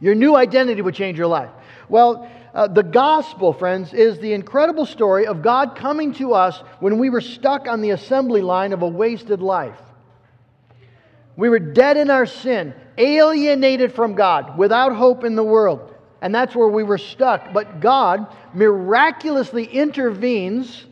Your 0.00 0.14
new 0.14 0.36
identity 0.36 0.80
would 0.80 0.94
change 0.94 1.18
your 1.18 1.26
life. 1.26 1.50
Well, 1.88 2.30
uh, 2.54 2.68
the 2.68 2.82
gospel, 2.82 3.52
friends, 3.52 3.92
is 3.92 4.18
the 4.18 4.32
incredible 4.32 4.86
story 4.86 5.26
of 5.26 5.42
God 5.42 5.76
coming 5.76 6.14
to 6.14 6.32
us 6.32 6.62
when 6.80 6.98
we 6.98 7.10
were 7.10 7.20
stuck 7.20 7.68
on 7.68 7.80
the 7.80 7.90
assembly 7.90 8.40
line 8.40 8.72
of 8.72 8.82
a 8.82 8.88
wasted 8.88 9.40
life. 9.40 9.78
We 11.38 11.48
were 11.48 11.58
dead 11.58 11.96
in 11.96 12.10
our 12.10 12.26
sin, 12.26 12.74
alienated 12.98 13.94
from 13.94 14.14
God, 14.14 14.58
without 14.58 14.94
hope 14.94 15.24
in 15.24 15.36
the 15.36 15.42
world 15.42 15.94
and 16.20 16.34
that's 16.34 16.54
where 16.54 16.68
we 16.68 16.82
were 16.82 16.98
stuck. 16.98 17.52
But 17.52 17.80
God 17.80 18.26
miraculously 18.54 19.64
intervenes 19.64 20.84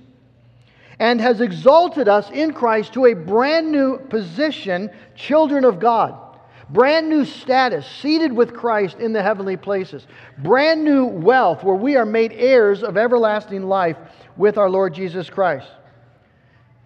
and 0.99 1.21
has 1.21 1.41
exalted 1.41 2.09
us 2.09 2.31
in 2.31 2.53
Christ 2.53 2.95
to 2.95 3.07
a 3.07 3.15
brand 3.15 3.71
new 3.71 3.99
position, 3.99 4.91
children 5.15 5.65
of 5.65 5.79
God. 5.79 6.23
Brand 6.71 7.09
new 7.09 7.25
status, 7.25 7.87
seated 7.87 8.33
with 8.33 8.55
Christ 8.55 8.99
in 8.99 9.13
the 9.13 9.23
heavenly 9.23 9.57
places. 9.57 10.07
Brand 10.39 10.83
new 10.83 11.07
wealth, 11.07 11.63
where 11.63 11.77
we 11.77 11.97
are 11.97 12.07
made 12.07 12.33
heirs 12.33 12.83
of 12.83 12.97
everlasting 12.97 13.69
life 13.69 13.97
with 14.37 14.59
our 14.59 14.69
Lord 14.69 14.95
Jesus 14.95 15.31
Christ. 15.31 15.69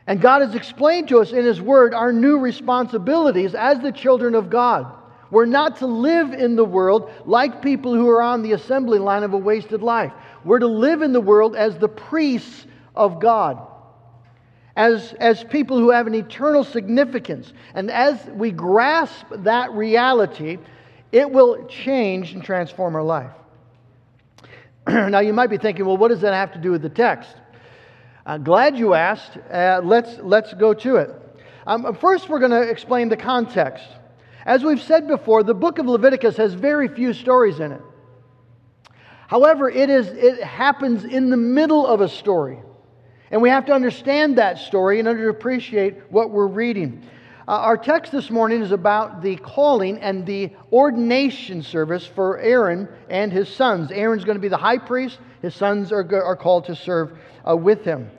And 0.07 0.21
God 0.21 0.43
has 0.43 0.55
explained 0.55 1.09
to 1.09 1.21
us 1.21 1.33
in 1.33 1.45
His 1.45 1.61
Word 1.61 1.95
our 1.95 2.13
new 2.13 2.39
responsibilities 2.39 3.55
as 3.55 3.81
the 3.81 3.93
children 3.93 4.35
of 4.35 4.51
God. 4.51 4.97
We're 5.31 5.47
not 5.47 5.77
to 5.77 5.87
live 5.87 6.33
in 6.33 6.57
the 6.57 6.65
world 6.65 7.11
like 7.25 7.63
people 7.63 7.95
who 7.95 8.09
are 8.09 8.23
on 8.23 8.43
the 8.43 8.53
assembly 8.53 8.99
line 8.99 9.23
of 9.23 9.33
a 9.33 9.39
wasted 9.39 9.83
life. 9.83 10.13
We're 10.45 10.59
to 10.59 10.67
live 10.67 11.03
in 11.03 11.13
the 11.13 11.21
world 11.21 11.55
as 11.55 11.79
the 11.79 11.89
priests 11.89 12.67
of 12.97 13.21
God, 13.21 13.61
as, 14.75 15.13
as 15.21 15.45
people 15.45 15.79
who 15.79 15.91
have 15.91 16.07
an 16.07 16.15
eternal 16.15 16.65
significance. 16.65 17.53
And 17.75 17.91
as 17.91 18.25
we 18.27 18.51
grasp 18.51 19.27
that 19.31 19.71
reality, 19.73 20.59
it 21.13 21.31
will 21.31 21.67
change 21.67 22.33
and 22.33 22.43
transform 22.43 22.97
our 22.97 23.03
life. 23.03 23.31
now, 24.89 25.21
you 25.21 25.33
might 25.33 25.49
be 25.49 25.59
thinking, 25.59 25.85
well, 25.85 25.97
what 25.97 26.09
does 26.09 26.23
that 26.23 26.33
have 26.33 26.53
to 26.53 26.59
do 26.59 26.73
with 26.73 26.83
the 26.83 26.89
text? 26.89 27.37
Uh, 28.27 28.39
glad 28.39 28.77
you 28.77 28.95
asked. 28.95 29.37
Uh, 29.51 29.81
let's, 29.83 30.19
let's 30.19 30.53
go 30.55 30.75
to 30.75 30.97
it. 30.97 31.11
Um, 31.67 31.95
first, 31.95 32.29
we're 32.29 32.39
going 32.39 32.51
to 32.51 32.69
explain 32.69 33.09
the 33.09 33.17
context. 33.17 33.85
As 34.45 34.65
we've 34.65 34.83
said 34.83 35.07
before, 35.07 35.43
the 35.43 35.55
book 35.55 35.79
of 35.79 35.87
Leviticus 35.87 36.37
has 36.37 36.55
very 36.55 36.89
few 36.89 37.13
stories 37.13 37.61
in 37.61 37.73
it. 37.73 37.81
However, 39.27 39.71
it, 39.71 39.89
is, 39.91 40.09
it 40.09 40.43
happens 40.43 41.05
in 41.05 41.31
the 41.31 41.37
middle 41.37 41.87
of 41.87 42.01
a 42.01 42.09
story. 42.09 42.59
And 43.31 43.41
we 43.41 43.49
have 43.51 43.67
to 43.67 43.73
understand 43.73 44.39
that 44.39 44.59
story 44.59 44.99
in 44.99 45.07
order 45.07 45.25
to 45.25 45.31
appreciate 45.31 45.99
what 46.11 46.31
we're 46.31 46.49
reading. 46.49 47.03
Uh, 47.47 47.53
our 47.53 47.77
text 47.77 48.13
this 48.13 48.31
morning 48.31 48.61
is 48.61 48.73
about 48.73 49.23
the 49.23 49.37
calling 49.37 49.99
and 49.99 50.27
the 50.27 50.51
ordination 50.73 51.63
service 51.63 52.07
for 52.07 52.39
Aaron 52.39 52.89
and 53.09 53.33
his 53.33 53.49
sons. 53.49 53.91
Aaron's 53.93 54.25
going 54.25 54.37
to 54.37 54.41
be 54.41 54.49
the 54.49 54.57
high 54.57 54.79
priest, 54.79 55.19
his 55.43 55.55
sons 55.55 55.93
are, 55.93 56.07
are 56.25 56.37
called 56.37 56.65
to 56.67 56.77
serve 56.77 57.19
uh, 57.49 57.57
with 57.57 57.85
him. 57.85 58.11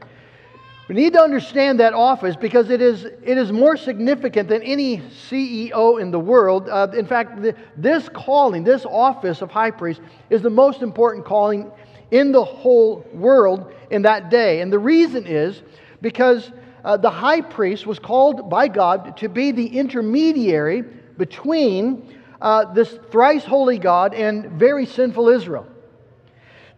We 0.87 0.95
need 0.95 1.13
to 1.13 1.21
understand 1.21 1.79
that 1.79 1.93
office 1.93 2.35
because 2.35 2.69
it 2.69 2.81
is, 2.81 3.05
it 3.05 3.37
is 3.37 3.49
more 3.51 3.77
significant 3.77 4.49
than 4.49 4.61
any 4.61 4.97
CEO 5.29 6.01
in 6.01 6.11
the 6.11 6.19
world. 6.19 6.67
Uh, 6.67 6.87
in 6.93 7.05
fact, 7.05 7.41
the, 7.41 7.55
this 7.77 8.09
calling, 8.09 8.65
this 8.65 8.85
office 8.85 9.41
of 9.41 9.49
high 9.49 9.71
priest, 9.71 10.01
is 10.29 10.41
the 10.41 10.49
most 10.49 10.81
important 10.81 11.25
calling 11.25 11.71
in 12.11 12.33
the 12.33 12.43
whole 12.43 13.05
world 13.13 13.73
in 13.89 14.01
that 14.01 14.29
day. 14.29 14.59
And 14.59 14.73
the 14.73 14.79
reason 14.79 15.25
is 15.25 15.63
because 16.01 16.51
uh, 16.83 16.97
the 16.97 17.09
high 17.09 17.39
priest 17.39 17.85
was 17.87 17.99
called 17.99 18.49
by 18.49 18.67
God 18.67 19.15
to 19.17 19.29
be 19.29 19.51
the 19.51 19.67
intermediary 19.67 20.81
between 20.81 22.19
uh, 22.41 22.73
this 22.73 22.99
thrice 23.11 23.45
holy 23.45 23.77
God 23.77 24.13
and 24.13 24.51
very 24.51 24.85
sinful 24.85 25.29
Israel. 25.29 25.70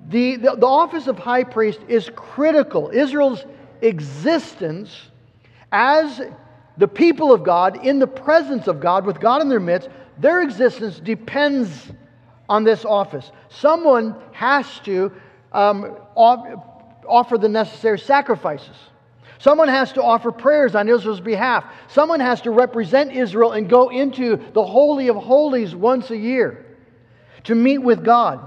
The, 0.10 0.36
the, 0.36 0.56
the 0.56 0.68
office 0.68 1.08
of 1.08 1.18
high 1.18 1.44
priest 1.44 1.80
is 1.88 2.10
critical. 2.16 2.90
Israel's 2.90 3.46
existence 3.82 4.96
as 5.72 6.22
the 6.78 6.88
people 6.88 7.32
of 7.34 7.44
God, 7.44 7.86
in 7.86 8.00
the 8.00 8.08
presence 8.08 8.68
of 8.68 8.80
God, 8.80 9.06
with 9.06 9.20
God 9.20 9.42
in 9.42 9.50
their 9.50 9.60
midst, 9.60 9.90
their 10.18 10.42
existence 10.42 11.00
depends 11.00 11.92
on 12.50 12.64
this 12.64 12.86
office. 12.86 13.32
Someone 13.50 14.16
has 14.32 14.80
to 14.80 15.12
um, 15.52 15.98
offer 16.16 17.38
the 17.38 17.50
necessary 17.50 18.00
sacrifices. 18.00 18.76
Someone 19.40 19.68
has 19.68 19.92
to 19.94 20.04
offer 20.04 20.32
prayers 20.32 20.74
on 20.74 20.88
Israel's 20.88 21.20
behalf. 21.20 21.66
Someone 21.88 22.20
has 22.20 22.42
to 22.42 22.52
represent 22.52 23.12
Israel 23.12 23.52
and 23.52 23.70
go 23.70 23.90
into 23.90 24.38
the 24.54 24.66
Holy 24.66 25.10
of 25.10 25.16
Holies 25.16 25.76
once 25.76 26.12
a 26.12 26.18
year 26.18 26.66
to 27.44 27.56
meet 27.56 27.80
with 27.80 28.06
God. 28.06 28.40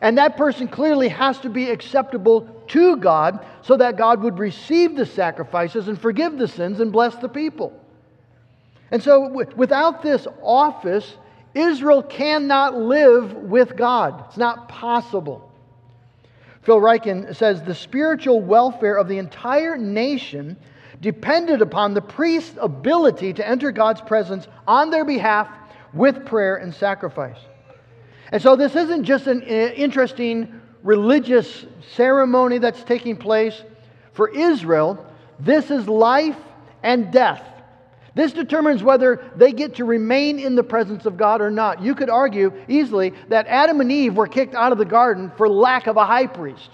And 0.00 0.18
that 0.18 0.36
person 0.36 0.68
clearly 0.68 1.08
has 1.08 1.38
to 1.40 1.50
be 1.50 1.70
acceptable 1.70 2.42
to 2.68 2.96
God 2.96 3.44
so 3.62 3.76
that 3.76 3.96
God 3.96 4.22
would 4.22 4.38
receive 4.38 4.96
the 4.96 5.06
sacrifices 5.06 5.88
and 5.88 6.00
forgive 6.00 6.38
the 6.38 6.48
sins 6.48 6.80
and 6.80 6.92
bless 6.92 7.16
the 7.16 7.28
people. 7.28 7.72
And 8.90 9.02
so, 9.02 9.28
without 9.56 10.02
this 10.02 10.26
office, 10.42 11.16
Israel 11.54 12.02
cannot 12.02 12.76
live 12.76 13.34
with 13.34 13.76
God. 13.76 14.24
It's 14.28 14.36
not 14.36 14.68
possible. 14.68 15.50
Phil 16.62 16.80
Ryken 16.80 17.34
says 17.34 17.62
the 17.62 17.74
spiritual 17.74 18.40
welfare 18.40 18.96
of 18.96 19.08
the 19.08 19.18
entire 19.18 19.76
nation 19.76 20.56
depended 21.00 21.62
upon 21.62 21.94
the 21.94 22.00
priest's 22.00 22.58
ability 22.60 23.32
to 23.34 23.46
enter 23.46 23.70
God's 23.70 24.00
presence 24.00 24.48
on 24.66 24.90
their 24.90 25.04
behalf 25.04 25.48
with 25.92 26.26
prayer 26.26 26.56
and 26.56 26.74
sacrifice. 26.74 27.38
And 28.30 28.42
so, 28.42 28.56
this 28.56 28.76
isn't 28.76 29.04
just 29.04 29.26
an 29.26 29.42
uh, 29.42 29.46
interesting 29.46 30.60
religious 30.82 31.66
ceremony 31.94 32.58
that's 32.58 32.82
taking 32.84 33.16
place. 33.16 33.62
For 34.12 34.28
Israel, 34.28 35.06
this 35.38 35.70
is 35.70 35.88
life 35.88 36.36
and 36.82 37.12
death. 37.12 37.42
This 38.14 38.32
determines 38.32 38.82
whether 38.82 39.30
they 39.36 39.52
get 39.52 39.76
to 39.76 39.84
remain 39.84 40.40
in 40.40 40.56
the 40.56 40.64
presence 40.64 41.06
of 41.06 41.16
God 41.16 41.40
or 41.40 41.50
not. 41.50 41.80
You 41.82 41.94
could 41.94 42.10
argue 42.10 42.52
easily 42.66 43.14
that 43.28 43.46
Adam 43.46 43.80
and 43.80 43.92
Eve 43.92 44.16
were 44.16 44.26
kicked 44.26 44.54
out 44.54 44.72
of 44.72 44.78
the 44.78 44.84
garden 44.84 45.30
for 45.36 45.48
lack 45.48 45.86
of 45.86 45.96
a 45.96 46.04
high 46.04 46.26
priest. 46.26 46.70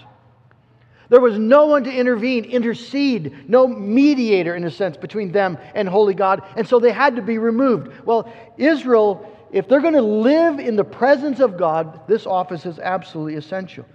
There 1.09 1.21
was 1.21 1.37
no 1.37 1.67
one 1.67 1.83
to 1.83 1.93
intervene, 1.93 2.45
intercede, 2.45 3.47
no 3.47 3.67
mediator, 3.67 4.55
in 4.55 4.63
a 4.63 4.71
sense, 4.71 4.97
between 4.97 5.31
them 5.31 5.59
and 5.75 5.87
holy 5.87 6.15
God, 6.15 6.41
and 6.55 6.67
so 6.67 6.79
they 6.79 6.91
had 6.91 7.15
to 7.17 7.21
be 7.21 7.37
removed. 7.37 7.91
Well, 8.05 8.33
Israel, 8.57 9.34
if 9.55 9.69
they're 9.69 9.79
going 9.79 9.93
to 9.93 10.01
live 10.01 10.59
in 10.59 10.75
the 10.75 10.83
presence 10.83 11.39
of 11.39 11.57
God, 11.57 12.01
this 12.09 12.25
office 12.25 12.65
is 12.65 12.77
absolutely 12.77 13.35
essential. 13.35 13.85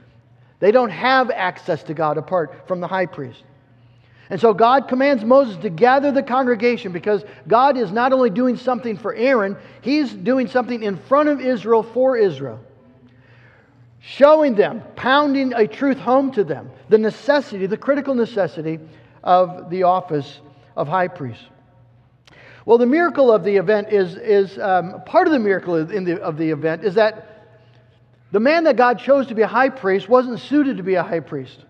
They 0.59 0.73
don't 0.73 0.88
have 0.88 1.31
access 1.31 1.83
to 1.83 1.93
God 1.93 2.17
apart 2.17 2.67
from 2.67 2.81
the 2.81 2.87
high 2.87 3.05
priest. 3.05 3.43
And 4.31 4.40
so 4.40 4.55
God 4.55 4.88
commands 4.88 5.23
Moses 5.23 5.59
to 5.59 5.69
gather 5.69 6.12
the 6.12 6.23
congregation 6.23 6.93
because 6.93 7.25
God 7.47 7.76
is 7.76 7.93
not 7.93 8.14
only 8.14 8.31
doing 8.31 8.57
something 8.57 8.97
for 8.97 9.14
Aaron, 9.14 9.55
he's 9.83 10.11
doing 10.11 10.49
something 10.49 10.83
in 10.83 10.97
front 10.97 11.29
of 11.29 11.43
Israel 11.43 11.83
for 11.83 12.17
Israel. 12.17 12.59
Showing 13.99 14.55
them, 14.55 14.83
pounding 14.97 15.52
a 15.52 15.67
truth 15.67 15.99
home 15.99 16.33
to 16.33 16.43
them, 16.43 16.71
the 16.88 16.97
necessity, 16.97 17.67
the 17.67 17.76
critical 17.76 18.14
necessity 18.14 18.81
of 19.23 19.69
the 19.69 19.83
office 19.83 20.40
of 20.75 20.88
high 20.88 21.09
priest. 21.09 21.43
Well, 22.71 22.79
the 22.79 22.87
miracle 22.87 23.33
of 23.33 23.43
the 23.43 23.57
event 23.57 23.89
is, 23.89 24.15
is 24.15 24.57
um, 24.57 25.03
part 25.05 25.27
of 25.27 25.33
the 25.33 25.41
miracle 25.41 25.85
the, 25.85 26.23
of 26.23 26.37
the 26.37 26.53
event 26.53 26.85
is 26.85 26.95
that 26.95 27.49
the 28.31 28.39
man 28.39 28.62
that 28.62 28.77
God 28.77 29.00
chose 29.00 29.27
to 29.27 29.35
be 29.35 29.43
a 29.43 29.49
high 29.49 29.71
priest 29.71 30.09
wasn't 30.09 30.39
suited 30.39 30.77
to 30.77 30.85
be 30.85 30.95
a 30.95 31.03
high 31.03 31.19
priest. 31.19 31.65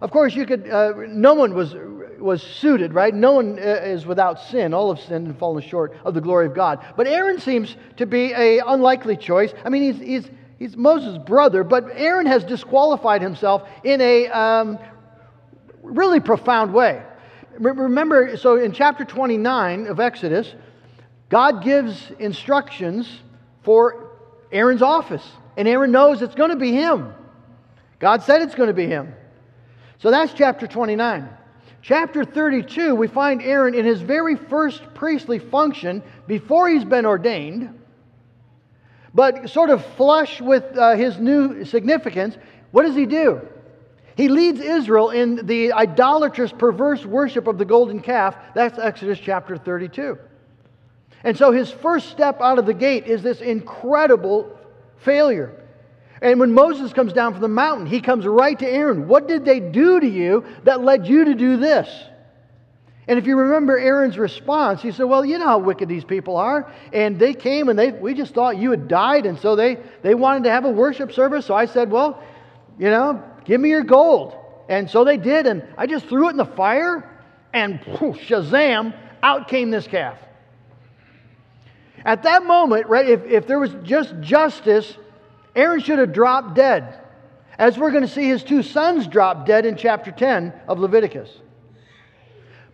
Of 0.00 0.10
course, 0.10 0.34
you 0.34 0.46
could. 0.46 0.66
Uh, 0.66 0.94
no 1.08 1.34
one 1.34 1.52
was 1.54 1.74
was 2.18 2.42
suited, 2.42 2.94
right? 2.94 3.14
No 3.14 3.32
one 3.32 3.58
uh, 3.58 3.82
is 3.84 4.06
without 4.06 4.40
sin. 4.40 4.72
All 4.72 4.94
have 4.94 5.04
sinned 5.04 5.26
and 5.26 5.38
fallen 5.38 5.62
short 5.62 5.94
of 6.06 6.14
the 6.14 6.22
glory 6.22 6.46
of 6.46 6.54
God. 6.54 6.82
But 6.96 7.06
Aaron 7.06 7.38
seems 7.38 7.76
to 7.98 8.06
be 8.06 8.32
a 8.32 8.60
unlikely 8.60 9.18
choice. 9.18 9.52
I 9.62 9.68
mean, 9.68 9.92
he's 9.92 10.00
he's 10.00 10.30
he's 10.58 10.74
Moses' 10.74 11.18
brother, 11.18 11.64
but 11.64 11.84
Aaron 11.92 12.24
has 12.24 12.44
disqualified 12.44 13.20
himself 13.20 13.68
in 13.82 14.00
a 14.00 14.28
um, 14.28 14.78
really 15.82 16.20
profound 16.20 16.72
way. 16.72 17.02
Remember, 17.58 18.36
so 18.36 18.56
in 18.56 18.72
chapter 18.72 19.04
29 19.04 19.86
of 19.86 20.00
Exodus, 20.00 20.54
God 21.28 21.62
gives 21.62 22.10
instructions 22.18 23.08
for 23.62 24.10
Aaron's 24.52 24.82
office. 24.82 25.26
And 25.56 25.68
Aaron 25.68 25.90
knows 25.92 26.22
it's 26.22 26.34
going 26.34 26.50
to 26.50 26.56
be 26.56 26.72
him. 26.72 27.12
God 27.98 28.22
said 28.22 28.42
it's 28.42 28.54
going 28.54 28.68
to 28.68 28.74
be 28.74 28.86
him. 28.86 29.14
So 29.98 30.10
that's 30.10 30.32
chapter 30.32 30.66
29. 30.66 31.28
Chapter 31.82 32.24
32, 32.24 32.94
we 32.94 33.08
find 33.08 33.42
Aaron 33.42 33.74
in 33.74 33.84
his 33.84 34.00
very 34.00 34.36
first 34.36 34.82
priestly 34.94 35.38
function 35.38 36.02
before 36.26 36.68
he's 36.68 36.84
been 36.84 37.04
ordained, 37.04 37.78
but 39.12 39.50
sort 39.50 39.70
of 39.70 39.84
flush 39.96 40.40
with 40.40 40.64
uh, 40.76 40.96
his 40.96 41.18
new 41.18 41.64
significance. 41.64 42.36
What 42.70 42.84
does 42.84 42.96
he 42.96 43.06
do? 43.06 43.46
He 44.16 44.28
leads 44.28 44.60
Israel 44.60 45.10
in 45.10 45.46
the 45.46 45.72
idolatrous, 45.72 46.52
perverse 46.52 47.04
worship 47.04 47.46
of 47.46 47.58
the 47.58 47.64
golden 47.64 48.00
calf. 48.00 48.36
That's 48.54 48.78
Exodus 48.78 49.18
chapter 49.18 49.56
32. 49.56 50.18
And 51.24 51.36
so 51.36 51.50
his 51.50 51.70
first 51.70 52.10
step 52.10 52.40
out 52.40 52.58
of 52.58 52.66
the 52.66 52.74
gate 52.74 53.06
is 53.06 53.22
this 53.22 53.40
incredible 53.40 54.56
failure. 54.98 55.60
And 56.22 56.38
when 56.38 56.52
Moses 56.52 56.92
comes 56.92 57.12
down 57.12 57.32
from 57.32 57.42
the 57.42 57.48
mountain, 57.48 57.86
he 57.86 58.00
comes 58.00 58.26
right 58.26 58.58
to 58.58 58.66
Aaron. 58.66 59.08
What 59.08 59.26
did 59.26 59.44
they 59.44 59.58
do 59.58 59.98
to 59.98 60.06
you 60.06 60.44
that 60.62 60.82
led 60.82 61.06
you 61.06 61.24
to 61.24 61.34
do 61.34 61.56
this? 61.56 61.88
And 63.06 63.18
if 63.18 63.26
you 63.26 63.36
remember 63.36 63.78
Aaron's 63.78 64.16
response, 64.16 64.80
he 64.80 64.90
said, 64.90 65.04
Well, 65.04 65.24
you 65.24 65.38
know 65.38 65.46
how 65.46 65.58
wicked 65.58 65.88
these 65.88 66.04
people 66.04 66.36
are. 66.36 66.72
And 66.92 67.18
they 67.18 67.34
came 67.34 67.68
and 67.68 67.78
they, 67.78 67.90
we 67.90 68.14
just 68.14 68.32
thought 68.32 68.56
you 68.56 68.70
had 68.70 68.88
died. 68.88 69.26
And 69.26 69.38
so 69.38 69.56
they, 69.56 69.76
they 70.02 70.14
wanted 70.14 70.44
to 70.44 70.50
have 70.50 70.64
a 70.64 70.70
worship 70.70 71.12
service. 71.12 71.44
So 71.44 71.54
I 71.54 71.66
said, 71.66 71.90
Well, 71.90 72.22
you 72.78 72.90
know, 72.90 73.22
give 73.44 73.60
me 73.60 73.70
your 73.70 73.82
gold. 73.82 74.36
And 74.68 74.90
so 74.90 75.04
they 75.04 75.16
did. 75.16 75.46
And 75.46 75.64
I 75.76 75.86
just 75.86 76.06
threw 76.06 76.28
it 76.28 76.32
in 76.32 76.36
the 76.36 76.44
fire. 76.44 77.10
And 77.52 77.80
shazam, 77.80 78.94
out 79.22 79.48
came 79.48 79.70
this 79.70 79.86
calf. 79.86 80.18
At 82.04 82.24
that 82.24 82.44
moment, 82.44 82.86
right, 82.86 83.08
if, 83.08 83.24
if 83.24 83.46
there 83.46 83.58
was 83.58 83.74
just 83.82 84.14
justice, 84.20 84.96
Aaron 85.56 85.80
should 85.80 85.98
have 85.98 86.12
dropped 86.12 86.54
dead. 86.54 87.00
As 87.58 87.78
we're 87.78 87.92
going 87.92 88.02
to 88.02 88.08
see, 88.08 88.26
his 88.28 88.42
two 88.42 88.62
sons 88.62 89.06
drop 89.06 89.46
dead 89.46 89.64
in 89.64 89.76
chapter 89.76 90.10
10 90.10 90.52
of 90.68 90.78
Leviticus. 90.78 91.30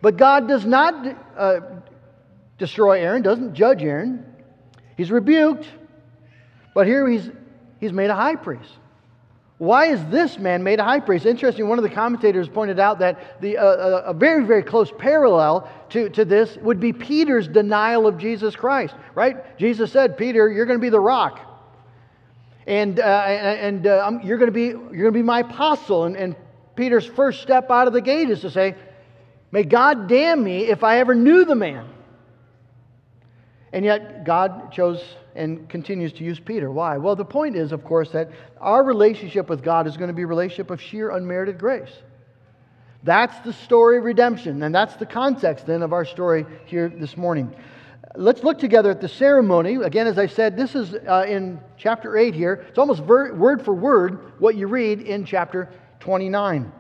But 0.01 0.17
God 0.17 0.49
does 0.49 0.65
not 0.65 1.17
uh, 1.37 1.61
destroy 2.59 3.01
Aaron, 3.01 3.23
doesn't 3.23 3.55
judge 3.55 3.83
Aaron. 3.83 4.25
He's 4.97 5.11
rebuked, 5.11 5.67
but 6.75 6.87
here 6.87 7.07
he's, 7.07 7.31
he's 7.79 7.93
made 7.93 8.11
a 8.11 8.15
high 8.15 8.37
priest. 8.37 8.71
Why 9.61 9.89
is 9.89 10.03
this 10.07 10.39
man 10.39 10.63
made 10.63 10.81
a 10.81 10.85
high 10.85 11.01
priest? 11.01 11.27
Interesting, 11.27 11.69
one 11.69 11.79
of 11.79 11.83
the 11.83 11.91
commentators 11.91 12.49
pointed 12.49 12.81
out 12.81 13.01
that 13.01 13.43
the, 13.43 13.59
uh, 13.59 13.63
uh, 13.63 14.03
a 14.07 14.15
very, 14.15 14.43
very 14.43 14.63
close 14.63 14.91
parallel 14.97 15.71
to, 15.91 16.09
to 16.09 16.25
this 16.25 16.57
would 16.63 16.81
be 16.81 16.95
Peter's 16.95 17.47
denial 17.47 18.07
of 18.07 18.17
Jesus 18.17 18.57
Christ, 18.57 18.95
right? 19.15 19.59
Jesus 19.59 19.93
said, 19.93 20.17
Peter, 20.17 20.51
you're 20.51 20.65
going 20.65 20.79
to 20.79 20.83
be 20.83 20.89
the 20.89 20.99
rock. 20.99 21.41
And, 22.67 23.01
uh, 23.01 23.03
and 23.03 23.87
uh, 23.87 24.19
you're 24.25 24.39
going 24.39 24.49
to 24.49 24.53
be, 24.53 24.69
you're 24.69 24.89
going 25.11 25.13
to 25.13 25.19
be 25.19 25.23
my 25.23 25.41
apostle. 25.41 26.05
And, 26.05 26.17
and 26.17 26.37
Peter's 26.75 27.05
first 27.05 27.43
step 27.43 27.71
out 27.71 27.87
of 27.87 27.93
the 27.93 28.01
gate 28.01 28.31
is 28.31 28.41
to 28.41 28.51
say, 28.51 28.75
May 29.53 29.65
God 29.65 30.09
damn 30.09 30.43
me 30.43 30.69
if 30.69 30.83
I 30.83 31.01
ever 31.01 31.15
knew 31.15 31.45
the 31.45 31.55
man. 31.55 31.87
And 33.75 33.85
yet, 33.85 34.25
God 34.25 34.73
chose 34.73 35.05
and 35.41 35.67
continues 35.71 36.13
to 36.13 36.23
use 36.23 36.39
Peter. 36.39 36.71
Why? 36.71 36.99
Well, 36.99 37.17
the 37.17 37.25
point 37.25 37.57
is, 37.57 37.73
of 37.73 37.83
course, 37.83 38.11
that 38.11 38.31
our 38.61 38.85
relationship 38.85 39.49
with 39.49 39.63
God 39.63 39.87
is 39.87 39.97
going 39.97 40.09
to 40.09 40.15
be 40.15 40.23
a 40.23 40.27
relationship 40.27 40.71
of 40.71 40.83
sheer 40.83 41.11
unmerited 41.11 41.59
grace. 41.59 41.91
That's 43.03 43.39
the 43.41 43.55
story 43.55 43.97
of 43.97 44.05
redemption, 44.05 44.63
and 44.63 44.75
that's 44.75 44.97
the 44.97 45.07
context 45.07 45.67
then 45.67 45.83
of 45.83 45.95
our 45.95 46.05
story 46.05 46.45
here 46.67 46.91
this 46.91 47.17
morning. 47.17 47.57
Let's 48.15 48.45
look 48.45 48.59
together 48.59 48.91
at 48.91 49.01
the 49.01 49.09
ceremony. 49.09 49.77
Again, 49.77 50.07
as 50.07 50.19
I 50.19 50.27
said, 50.27 50.59
this 50.59 50.75
is 50.75 50.95
uh, 50.95 51.25
in 51.27 51.59
chapter 51.79 52.19
8 52.19 52.35
here. 52.35 52.67
It's 52.69 52.79
almost 52.79 53.03
ver- 53.05 53.33
word 53.33 53.65
for 53.65 53.73
word 53.73 54.39
what 54.41 54.57
you 54.57 54.67
read 54.67 55.01
in 55.01 55.25
chapter 55.25 55.71
29. 56.01 56.71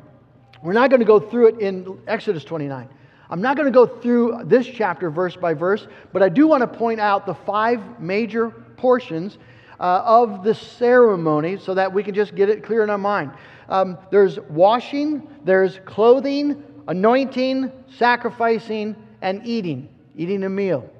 We're 0.62 0.74
not 0.74 0.90
going 0.90 1.00
to 1.00 1.06
go 1.06 1.18
through 1.18 1.48
it 1.48 1.60
in 1.60 1.98
Exodus 2.06 2.44
29. 2.44 2.90
I'm 3.30 3.40
not 3.40 3.56
going 3.56 3.66
to 3.66 3.72
go 3.72 3.86
through 3.86 4.42
this 4.44 4.66
chapter 4.66 5.08
verse 5.08 5.36
by 5.36 5.54
verse, 5.54 5.86
but 6.12 6.22
I 6.22 6.28
do 6.28 6.48
want 6.48 6.62
to 6.62 6.66
point 6.66 6.98
out 7.00 7.26
the 7.26 7.34
five 7.34 8.00
major 8.00 8.50
portions 8.76 9.38
uh, 9.78 10.02
of 10.04 10.42
the 10.42 10.54
ceremony 10.54 11.56
so 11.56 11.72
that 11.74 11.92
we 11.92 12.02
can 12.02 12.14
just 12.14 12.34
get 12.34 12.48
it 12.48 12.64
clear 12.64 12.82
in 12.82 12.90
our 12.90 12.98
mind. 12.98 13.30
Um, 13.68 13.96
there's 14.10 14.40
washing, 14.40 15.28
there's 15.44 15.78
clothing, 15.84 16.62
anointing, 16.88 17.70
sacrificing, 17.96 18.96
and 19.22 19.46
eating, 19.46 19.88
eating 20.16 20.42
a 20.42 20.48
meal. 20.48 20.90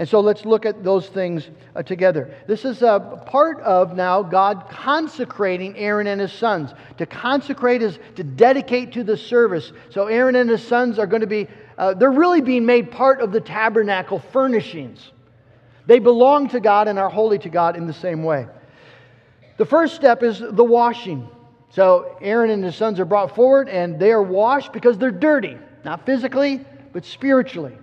And 0.00 0.08
so 0.08 0.20
let's 0.20 0.46
look 0.46 0.64
at 0.64 0.82
those 0.82 1.08
things 1.08 1.50
uh, 1.76 1.82
together. 1.82 2.34
This 2.46 2.64
is 2.64 2.80
a 2.80 3.22
part 3.26 3.60
of 3.60 3.94
now 3.94 4.22
God 4.22 4.64
consecrating 4.70 5.76
Aaron 5.76 6.06
and 6.06 6.18
his 6.18 6.32
sons. 6.32 6.72
To 6.96 7.04
consecrate 7.04 7.82
is 7.82 7.98
to 8.16 8.24
dedicate 8.24 8.92
to 8.92 9.04
the 9.04 9.14
service. 9.14 9.74
So 9.90 10.06
Aaron 10.06 10.36
and 10.36 10.48
his 10.48 10.66
sons 10.66 10.98
are 10.98 11.06
going 11.06 11.20
to 11.20 11.26
be, 11.26 11.48
uh, 11.76 11.92
they're 11.92 12.10
really 12.10 12.40
being 12.40 12.64
made 12.64 12.90
part 12.90 13.20
of 13.20 13.30
the 13.30 13.42
tabernacle 13.42 14.20
furnishings. 14.32 15.12
They 15.84 15.98
belong 15.98 16.48
to 16.48 16.60
God 16.60 16.88
and 16.88 16.98
are 16.98 17.10
holy 17.10 17.38
to 17.40 17.50
God 17.50 17.76
in 17.76 17.86
the 17.86 17.92
same 17.92 18.22
way. 18.22 18.46
The 19.58 19.66
first 19.66 19.96
step 19.96 20.22
is 20.22 20.38
the 20.38 20.64
washing. 20.64 21.28
So 21.68 22.16
Aaron 22.22 22.48
and 22.48 22.64
his 22.64 22.74
sons 22.74 23.00
are 23.00 23.04
brought 23.04 23.34
forward 23.34 23.68
and 23.68 24.00
they 24.00 24.12
are 24.12 24.22
washed 24.22 24.72
because 24.72 24.96
they're 24.96 25.10
dirty, 25.10 25.58
not 25.84 26.06
physically, 26.06 26.64
but 26.94 27.04
spiritually. 27.04 27.76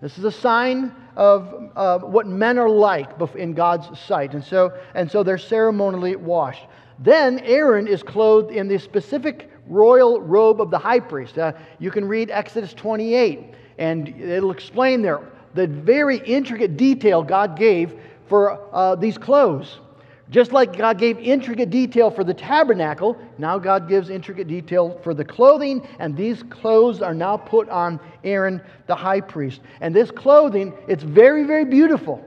This 0.00 0.16
is 0.16 0.22
a 0.22 0.30
sign 0.30 0.94
of 1.18 1.72
uh, 1.74 1.98
what 1.98 2.28
men 2.28 2.58
are 2.58 2.70
like 2.70 3.10
in 3.34 3.52
God's 3.52 3.98
sight. 3.98 4.34
And 4.34 4.42
so, 4.42 4.72
and 4.94 5.10
so 5.10 5.24
they're 5.24 5.36
ceremonially 5.36 6.14
washed. 6.14 6.64
Then 7.00 7.40
Aaron 7.40 7.88
is 7.88 8.04
clothed 8.04 8.52
in 8.52 8.68
the 8.68 8.78
specific 8.78 9.50
royal 9.66 10.20
robe 10.20 10.60
of 10.60 10.70
the 10.70 10.78
high 10.78 11.00
priest. 11.00 11.36
Uh, 11.36 11.52
you 11.80 11.90
can 11.90 12.04
read 12.06 12.30
Exodus 12.30 12.72
28, 12.72 13.52
and 13.78 14.08
it'll 14.08 14.52
explain 14.52 15.02
there 15.02 15.20
the 15.54 15.66
very 15.66 16.18
intricate 16.18 16.76
detail 16.76 17.22
God 17.22 17.58
gave 17.58 18.00
for 18.28 18.60
uh, 18.72 18.94
these 18.94 19.18
clothes. 19.18 19.80
Just 20.30 20.52
like 20.52 20.76
God 20.76 20.98
gave 20.98 21.18
intricate 21.18 21.70
detail 21.70 22.10
for 22.10 22.22
the 22.22 22.34
tabernacle, 22.34 23.16
now 23.38 23.58
God 23.58 23.88
gives 23.88 24.10
intricate 24.10 24.46
detail 24.46 25.00
for 25.02 25.14
the 25.14 25.24
clothing, 25.24 25.86
and 25.98 26.14
these 26.14 26.42
clothes 26.42 27.00
are 27.00 27.14
now 27.14 27.38
put 27.38 27.68
on 27.70 27.98
Aaron 28.24 28.60
the 28.86 28.94
high 28.94 29.22
priest. 29.22 29.62
And 29.80 29.96
this 29.96 30.10
clothing, 30.10 30.74
it's 30.86 31.02
very, 31.02 31.44
very 31.44 31.64
beautiful. 31.64 32.22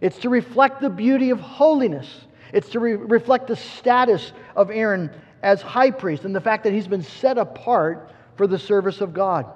It's 0.00 0.18
to 0.18 0.28
reflect 0.28 0.80
the 0.80 0.90
beauty 0.90 1.30
of 1.30 1.40
holiness, 1.40 2.08
it's 2.52 2.70
to 2.70 2.80
re- 2.80 2.94
reflect 2.94 3.48
the 3.48 3.56
status 3.56 4.32
of 4.54 4.70
Aaron 4.70 5.10
as 5.42 5.60
high 5.60 5.90
priest 5.90 6.24
and 6.24 6.34
the 6.34 6.40
fact 6.40 6.64
that 6.64 6.72
he's 6.72 6.88
been 6.88 7.02
set 7.02 7.36
apart 7.36 8.12
for 8.36 8.46
the 8.46 8.58
service 8.58 9.00
of 9.00 9.12
God. 9.12 9.46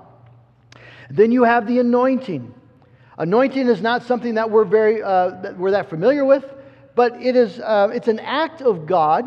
Then 1.11 1.31
you 1.31 1.45
have 1.45 1.67
the 1.67 1.79
anointing. 1.79 2.55
Anointing 3.19 3.69
is 3.69 3.81
not 3.81 4.03
something 4.03 4.35
that 4.35 4.51
we're 4.51 4.65
very 4.65 5.03
uh, 5.03 5.31
that 5.43 5.57
we're 5.57 5.73
that 5.73 5.89
familiar 5.89 6.25
with 6.25 6.45
but 6.95 7.21
it 7.21 7.37
is, 7.37 7.61
uh, 7.61 7.91
it's 7.93 8.09
an 8.09 8.21
act 8.21 8.63
of 8.63 8.87
God 8.87 9.25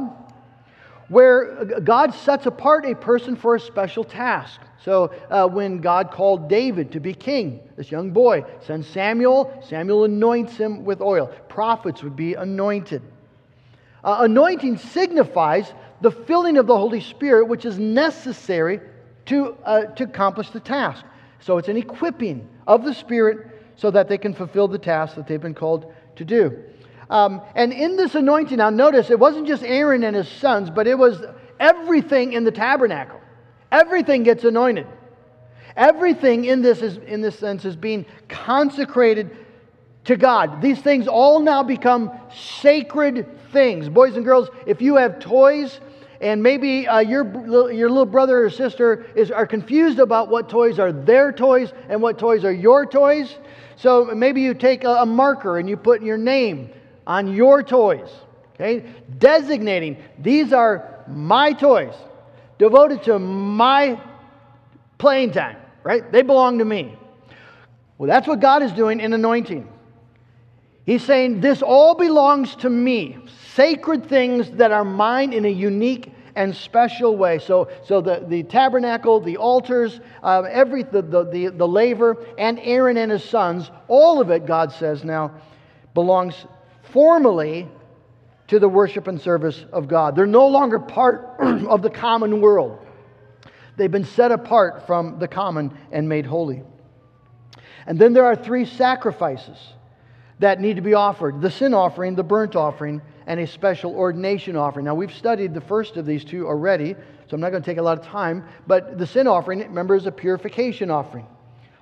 where 1.10 1.66
God 1.66 2.14
sets 2.14 2.46
apart 2.46 2.86
a 2.86 2.96
person 2.96 3.36
for 3.36 3.56
a 3.56 3.60
special 3.60 4.04
task. 4.04 4.60
So 4.84 5.14
uh, 5.30 5.48
when 5.48 5.80
God 5.80 6.12
called 6.12 6.50
David 6.50 6.92
to 6.94 7.00
be 7.00 7.14
king, 7.14 7.62
this 7.76 7.92
young 7.92 8.12
boy 8.12 8.44
sends 8.66 8.88
Samuel, 8.88 9.62
Samuel 9.68 10.06
anoints 10.06 10.58
him 10.58 10.86
with 10.86 11.02
oil. 11.02 11.28
Prophets 11.50 12.04
would 12.04 12.16
be 12.16 12.34
anointed. 12.36 13.02
Uh, 14.04 14.18
anointing 14.22 14.78
signifies 14.78 15.74
the 16.02 16.12
filling 16.12 16.58
of 16.58 16.68
the 16.68 16.78
Holy 16.78 17.02
Spirit, 17.02 17.48
which 17.48 17.66
is 17.66 17.80
necessary 17.80 18.80
to, 19.26 19.58
uh, 19.66 19.86
to 19.86 20.04
accomplish 20.04 20.50
the 20.52 20.60
task. 20.60 21.04
So 21.40 21.58
it's 21.58 21.68
an 21.68 21.78
equipping 21.78 22.48
of 22.68 22.84
the 22.84 22.94
Spirit 22.94 23.48
so 23.76 23.92
that 23.92 24.08
they 24.08 24.18
can 24.18 24.34
fulfill 24.34 24.68
the 24.68 24.78
task 24.78 25.16
that 25.16 25.28
they've 25.28 25.42
been 25.42 25.54
called 25.54 25.94
to 26.16 26.26
do. 26.26 26.64
Um, 27.10 27.42
and 27.56 27.72
in 27.72 27.96
this 27.96 28.16
anointing, 28.16 28.58
now 28.58 28.70
notice 28.70 29.10
it 29.10 29.20
wasn't 29.20 29.48
just 29.48 29.64
Aaron 29.64 30.04
and 30.04 30.16
his 30.16 30.28
sons, 30.28 30.70
but 30.70 30.88
it 30.88 30.98
was 30.98 31.24
everything 31.60 32.34
in 32.34 32.44
the 32.44 32.52
tabernacle. 32.52 33.22
Everything 33.72 34.24
gets 34.24 34.44
anointed. 34.44 34.88
Everything 35.76 36.46
in 36.46 36.62
this 36.62 36.82
is 36.82 36.98
in 36.98 37.22
this 37.22 37.38
sense 37.38 37.64
is 37.64 37.76
being 37.76 38.06
consecrated 38.28 39.36
to 40.06 40.16
God. 40.16 40.62
These 40.62 40.80
things 40.80 41.08
all 41.08 41.40
now 41.40 41.64
become 41.64 42.12
sacred 42.62 43.28
things. 43.52 43.90
Boys 43.90 44.16
and 44.16 44.26
girls, 44.26 44.50
if 44.66 44.82
you 44.82 44.96
have 44.96 45.20
toys 45.20 45.80
and 46.22 46.42
maybe 46.42 46.88
uh, 46.88 47.00
your, 47.00 47.26
your 47.72 47.90
little 47.90 48.06
brother 48.06 48.46
or 48.46 48.50
sister 48.50 49.06
is, 49.16 49.30
are 49.30 49.46
confused 49.46 50.00
about 50.00 50.30
what 50.30 50.50
toys 50.50 50.80
are 50.80 50.92
their 50.92 51.32
toys 51.32 51.74
and 51.90 52.02
what 52.02 52.18
toys 52.18 52.44
are 52.44 52.52
your 52.52 52.86
toys. 52.86 53.36
So 53.76 54.06
maybe 54.06 54.42
you 54.42 54.54
take 54.54 54.84
a, 54.84 54.90
a 54.90 55.06
marker 55.06 55.60
and 55.60 55.70
you 55.70 55.78
put 55.78 56.02
your 56.02 56.18
name 56.18 56.72
on 57.08 57.34
your 57.34 57.64
toys. 57.64 58.10
Okay? 58.54 58.86
Designating 59.18 59.98
these 60.20 60.54
are 60.54 61.04
my 61.08 61.54
toys, 61.54 61.96
devoted 62.60 63.02
to 63.04 63.18
my 63.18 64.00
playing 64.98 65.32
time, 65.32 65.58
right? 65.84 66.12
They 66.12 66.22
belong 66.22 66.60
to 66.60 66.66
me. 66.66 66.96
Well, 67.98 68.08
that's 68.08 68.28
what 68.28 68.40
God 68.40 68.62
is 68.62 68.72
doing 68.74 69.00
in 69.00 69.14
anointing. 69.14 69.68
He's 70.86 71.04
saying, 71.04 71.42
This 71.42 71.62
all 71.62 71.96
belongs 71.96 72.56
to 72.58 72.70
me. 72.70 73.18
Sacred 73.56 74.08
things 74.08 74.52
that 74.52 74.72
are 74.72 74.86
mine 74.86 75.34
in 75.34 75.46
a 75.46 75.50
unique 75.50 76.14
and 76.36 76.56
special 76.56 77.18
way. 77.18 77.40
So, 77.40 77.70
so 77.84 78.00
the, 78.00 78.24
the 78.28 78.44
tabernacle, 78.44 79.20
the 79.20 79.38
altars, 79.38 80.00
uh, 80.22 80.44
every, 80.44 80.84
the, 80.84 81.02
the, 81.02 81.24
the, 81.24 81.48
the 81.48 81.68
laver, 81.68 82.24
and 82.38 82.60
Aaron 82.62 82.98
and 82.98 83.12
his 83.12 83.24
sons, 83.24 83.72
all 83.88 84.22
of 84.22 84.30
it, 84.30 84.46
God 84.46 84.72
says 84.72 85.04
now, 85.04 85.32
belongs 85.96 86.46
formally 86.92 87.68
to 88.48 88.60
the 88.60 88.70
worship 88.70 89.08
and 89.08 89.20
service 89.20 89.66
of 89.72 89.88
God. 89.88 90.16
They're 90.16 90.26
no 90.26 90.48
longer 90.48 90.80
part 90.80 91.36
of 91.40 91.82
the 91.82 91.90
common 91.90 92.42
world. 92.42 92.80
They've 93.76 93.92
been 93.92 94.06
set 94.06 94.32
apart 94.32 94.88
from 94.88 95.20
the 95.20 95.28
common 95.28 95.78
and 95.92 96.10
made 96.10 96.26
holy. 96.26 96.64
And 97.86 98.00
then 98.00 98.14
there 98.14 98.26
are 98.26 98.36
three 98.36 98.66
sacrifices 98.66 99.58
that 100.40 100.60
need 100.60 100.76
to 100.76 100.82
be 100.82 100.94
offered 100.94 101.42
the 101.42 101.52
sin 101.52 101.74
offering, 101.74 102.16
the 102.16 102.24
burnt 102.24 102.56
offering, 102.56 103.02
and 103.28 103.40
a 103.40 103.48
special 103.48 103.94
ordination 103.94 104.56
offering. 104.56 104.86
Now, 104.86 104.96
we've 104.96 105.14
studied 105.14 105.54
the 105.54 105.62
first 105.62 105.98
of 105.98 106.06
these 106.06 106.24
two 106.24 106.48
already, 106.48 106.94
so 106.94 107.36
I'm 107.36 107.42
not 107.42 107.52
going 107.52 107.62
to 107.62 107.70
take 107.70 107.78
a 107.78 107.82
lot 107.82 108.00
of 108.00 108.06
time. 108.06 108.46
But 108.66 108.98
the 108.98 109.06
sin 109.06 109.28
offering, 109.28 109.60
remember, 109.60 109.96
is 109.96 110.06
a 110.06 110.12
purification 110.12 110.90
offering, 110.90 111.28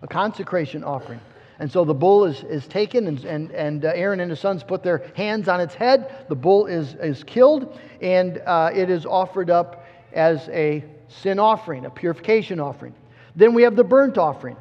a 0.01 0.07
consecration 0.07 0.83
offering. 0.83 1.19
And 1.59 1.71
so 1.71 1.85
the 1.85 1.93
bull 1.93 2.25
is, 2.25 2.43
is 2.43 2.67
taken, 2.67 3.07
and, 3.07 3.23
and, 3.23 3.51
and 3.51 3.85
uh, 3.85 3.91
Aaron 3.95 4.19
and 4.19 4.29
his 4.29 4.39
sons 4.39 4.63
put 4.63 4.83
their 4.83 5.09
hands 5.15 5.47
on 5.47 5.61
its 5.61 5.73
head. 5.73 6.25
The 6.27 6.35
bull 6.35 6.65
is, 6.65 6.95
is 6.95 7.23
killed, 7.23 7.79
and 8.01 8.41
uh, 8.45 8.71
it 8.73 8.89
is 8.89 9.05
offered 9.05 9.49
up 9.49 9.85
as 10.11 10.49
a 10.49 10.83
sin 11.07 11.39
offering, 11.39 11.85
a 11.85 11.89
purification 11.89 12.59
offering. 12.59 12.93
Then 13.35 13.53
we 13.53 13.63
have 13.63 13.75
the 13.75 13.83
burnt 13.83 14.17
offering, 14.17 14.57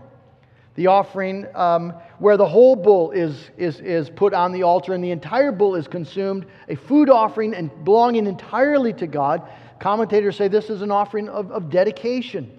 the 0.77 0.89
offering 0.89 1.47
um, 1.55 1.95
where 2.19 2.37
the 2.37 2.47
whole 2.47 2.77
bull 2.77 3.11
is, 3.11 3.51
is, 3.57 3.81
is 3.81 4.11
put 4.11 4.33
on 4.33 4.53
the 4.53 4.63
altar 4.63 4.95
and 4.95 5.03
the 5.03 5.11
entire 5.11 5.53
bull 5.53 5.75
is 5.75 5.89
consumed, 5.89 6.47
a 6.69 6.77
food 6.77 7.11
offering 7.11 7.55
and 7.55 7.85
belonging 7.85 8.27
entirely 8.27 8.93
to 8.95 9.07
God. 9.07 9.49
Commentators 9.81 10.37
say 10.37 10.49
this 10.49 10.71
is 10.71 10.83
an 10.83 10.91
offering 10.91 11.29
of, 11.29 11.51
of 11.51 11.71
dedication 11.71 12.59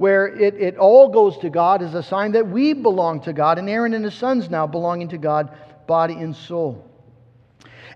where 0.00 0.28
it, 0.28 0.54
it 0.54 0.78
all 0.78 1.10
goes 1.10 1.36
to 1.36 1.50
God 1.50 1.82
as 1.82 1.92
a 1.92 2.02
sign 2.02 2.32
that 2.32 2.48
we 2.48 2.72
belong 2.72 3.20
to 3.20 3.34
God, 3.34 3.58
and 3.58 3.68
Aaron 3.68 3.92
and 3.92 4.02
his 4.02 4.14
sons 4.14 4.48
now 4.48 4.66
belonging 4.66 5.08
to 5.08 5.18
God, 5.18 5.54
body 5.86 6.14
and 6.14 6.34
soul. 6.34 6.88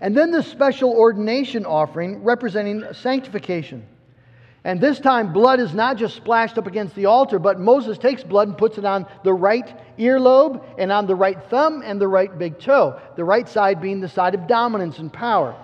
And 0.01 0.15
then 0.15 0.29
the 0.29 0.43
special 0.43 0.91
ordination 0.91 1.65
offering 1.65 2.23
representing 2.23 2.83
sanctification. 2.93 3.87
And 4.63 4.79
this 4.79 4.99
time, 4.99 5.33
blood 5.33 5.59
is 5.59 5.73
not 5.73 5.97
just 5.97 6.15
splashed 6.15 6.59
up 6.59 6.67
against 6.67 6.93
the 6.93 7.07
altar, 7.07 7.39
but 7.39 7.59
Moses 7.59 7.97
takes 7.97 8.23
blood 8.23 8.49
and 8.49 8.55
puts 8.55 8.77
it 8.77 8.85
on 8.85 9.07
the 9.23 9.33
right 9.33 9.97
earlobe 9.97 10.63
and 10.77 10.91
on 10.91 11.07
the 11.07 11.15
right 11.15 11.41
thumb 11.49 11.81
and 11.83 11.99
the 11.99 12.07
right 12.07 12.37
big 12.37 12.59
toe, 12.59 13.01
the 13.15 13.23
right 13.23 13.49
side 13.49 13.81
being 13.81 13.99
the 13.99 14.09
side 14.09 14.35
of 14.35 14.45
dominance 14.45 14.99
and 14.99 15.11
power. 15.11 15.55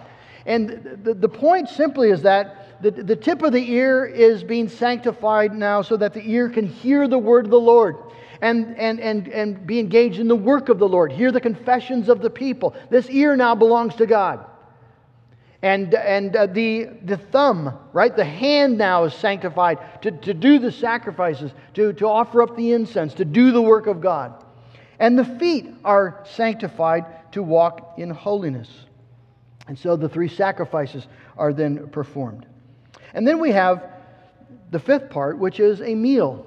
And 0.48 1.02
the, 1.04 1.14
the 1.14 1.30
point 1.30 1.70
simply 1.70 2.10
is 2.10 2.24
that 2.24 2.61
the, 2.82 2.92
the 2.92 3.16
tip 3.16 3.42
of 3.42 3.52
the 3.52 3.72
ear 3.72 4.06
is 4.06 4.44
being 4.44 4.68
sanctified 4.68 5.54
now 5.54 5.82
so 5.82 5.98
that 5.98 6.14
the 6.14 6.22
ear 6.22 6.50
can 6.50 6.66
hear 6.66 7.08
the 7.08 7.18
word 7.18 7.46
of 7.46 7.52
the 7.52 7.60
Lord. 7.60 7.98
and, 8.42 8.76
and, 8.78 9.00
and, 9.00 9.28
and 9.28 9.68
be 9.68 9.80
engaged 9.80 10.20
in 10.20 10.28
the 10.28 10.36
work 10.36 10.70
of 10.70 10.80
the 10.80 10.88
Lord, 10.88 11.12
hear 11.12 11.32
the 11.32 11.40
confessions 11.40 12.10
of 12.10 12.22
the 12.22 12.30
people. 12.30 12.76
This 12.90 13.10
ear 13.10 13.36
now 13.36 13.56
belongs 13.56 13.96
to 13.96 14.06
God. 14.06 14.46
And, 15.62 15.94
and 15.94 16.36
uh, 16.36 16.48
the, 16.48 16.90
the 17.04 17.18
thumb, 17.18 17.78
right? 17.94 18.16
The 18.16 18.26
hand 18.26 18.80
now 18.80 19.04
is 19.04 19.14
sanctified 19.14 20.02
to, 20.02 20.12
to 20.12 20.34
do 20.34 20.58
the 20.58 20.72
sacrifices, 20.72 21.52
to, 21.76 21.94
to 21.94 22.08
offer 22.08 22.42
up 22.42 22.56
the 22.56 22.72
incense, 22.72 23.14
to 23.16 23.26
do 23.26 23.52
the 23.52 23.62
work 23.62 23.86
of 23.86 24.02
God. 24.02 24.44
And 24.98 25.18
the 25.18 25.26
feet 25.26 25.68
are 25.86 26.24
sanctified 26.32 27.32
to 27.34 27.44
walk 27.44 27.94
in 27.98 28.10
holiness. 28.10 28.70
And 29.68 29.78
so 29.78 29.96
the 29.96 30.10
three 30.10 30.28
sacrifices 30.28 31.06
are 31.38 31.54
then 31.54 31.90
performed. 31.90 32.48
And 33.14 33.28
then 33.28 33.40
we 33.40 33.52
have 33.52 33.90
the 34.72 34.80
fifth 34.80 35.10
part, 35.10 35.38
which 35.38 35.60
is 35.60 35.82
a 35.82 35.96
meal. 35.96 36.46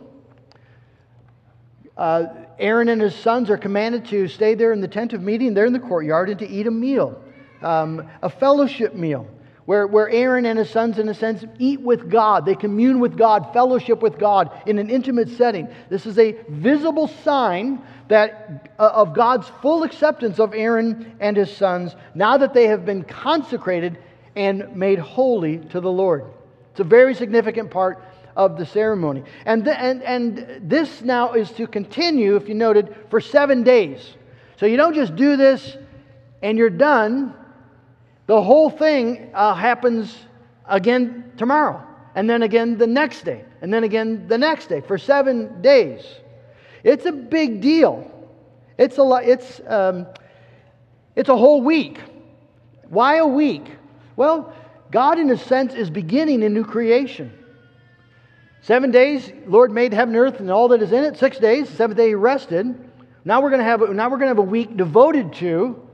Uh, 1.96 2.26
Aaron 2.58 2.88
and 2.88 3.00
his 3.00 3.14
sons 3.14 3.50
are 3.50 3.58
commanded 3.58 4.06
to 4.06 4.28
stay 4.28 4.54
there 4.54 4.72
in 4.72 4.80
the 4.80 4.88
tent 4.88 5.12
of 5.12 5.22
meeting, 5.22 5.54
there 5.54 5.66
in 5.66 5.72
the 5.72 5.78
courtyard, 5.78 6.30
and 6.30 6.38
to 6.38 6.48
eat 6.48 6.66
a 6.66 6.70
meal 6.70 7.20
um, 7.64 8.08
a 8.22 8.28
fellowship 8.28 8.94
meal 8.94 9.26
where, 9.64 9.86
where 9.86 10.10
Aaron 10.10 10.44
and 10.44 10.58
his 10.58 10.68
sons, 10.68 10.98
in 10.98 11.08
a 11.08 11.14
sense, 11.14 11.42
eat 11.58 11.80
with 11.80 12.10
God. 12.10 12.44
They 12.44 12.54
commune 12.54 13.00
with 13.00 13.16
God, 13.16 13.52
fellowship 13.54 14.02
with 14.02 14.18
God 14.18 14.50
in 14.66 14.78
an 14.78 14.90
intimate 14.90 15.30
setting. 15.30 15.68
This 15.88 16.04
is 16.04 16.18
a 16.18 16.36
visible 16.48 17.08
sign 17.08 17.80
that, 18.08 18.70
uh, 18.78 18.90
of 18.92 19.14
God's 19.14 19.48
full 19.62 19.82
acceptance 19.82 20.38
of 20.38 20.52
Aaron 20.52 21.16
and 21.18 21.36
his 21.36 21.56
sons 21.56 21.96
now 22.14 22.36
that 22.36 22.52
they 22.52 22.66
have 22.66 22.84
been 22.84 23.04
consecrated 23.04 23.98
and 24.36 24.76
made 24.76 24.98
holy 24.98 25.58
to 25.58 25.80
the 25.80 25.90
Lord. 25.90 26.26
It's 26.74 26.80
a 26.80 26.84
very 26.84 27.14
significant 27.14 27.70
part 27.70 28.02
of 28.34 28.58
the 28.58 28.66
ceremony. 28.66 29.22
And, 29.46 29.66
and, 29.68 30.02
and 30.02 30.68
this 30.68 31.02
now 31.02 31.34
is 31.34 31.52
to 31.52 31.68
continue, 31.68 32.34
if 32.34 32.48
you 32.48 32.54
noted, 32.56 32.96
for 33.10 33.20
seven 33.20 33.62
days. 33.62 34.16
So 34.56 34.66
you 34.66 34.76
don't 34.76 34.94
just 34.94 35.14
do 35.14 35.36
this 35.36 35.76
and 36.42 36.58
you're 36.58 36.70
done 36.70 37.32
the 38.26 38.42
whole 38.42 38.70
thing 38.70 39.30
uh, 39.34 39.54
happens 39.54 40.16
again 40.66 41.32
tomorrow, 41.36 41.82
and 42.14 42.28
then 42.28 42.42
again 42.42 42.78
the 42.78 42.86
next 42.86 43.24
day, 43.24 43.44
and 43.60 43.72
then 43.72 43.84
again 43.84 44.26
the 44.28 44.38
next 44.38 44.68
day 44.68 44.80
for 44.80 44.96
seven 44.96 45.60
days. 45.60 46.02
It's 46.82 47.04
a 47.04 47.12
big 47.12 47.60
deal. 47.60 48.10
It's 48.78 48.96
a 48.98 49.02
lot. 49.02 49.24
It's 49.24 49.60
um, 49.66 50.06
it's 51.16 51.28
a 51.28 51.36
whole 51.36 51.60
week. 51.60 52.00
Why 52.88 53.16
a 53.16 53.26
week? 53.26 53.66
Well, 54.16 54.54
God, 54.90 55.18
in 55.18 55.30
a 55.30 55.36
sense, 55.36 55.74
is 55.74 55.90
beginning 55.90 56.42
a 56.44 56.48
new 56.48 56.64
creation. 56.64 57.32
Seven 58.62 58.90
days, 58.90 59.30
Lord 59.46 59.72
made 59.72 59.92
heaven 59.92 60.14
and 60.14 60.24
earth 60.24 60.40
and 60.40 60.50
all 60.50 60.68
that 60.68 60.82
is 60.82 60.92
in 60.92 61.04
it. 61.04 61.18
Six 61.18 61.38
days, 61.38 61.68
seventh 61.68 61.98
day 61.98 62.08
He 62.08 62.14
rested. 62.14 62.90
Now 63.24 63.42
we're 63.42 63.50
going 63.50 63.60
to 63.60 63.64
have 63.64 63.80
now 63.80 64.08
we're 64.08 64.18
going 64.18 64.34
to 64.34 64.36
have 64.36 64.38
a 64.38 64.42
week 64.42 64.76
devoted 64.76 65.32
to 65.34 65.84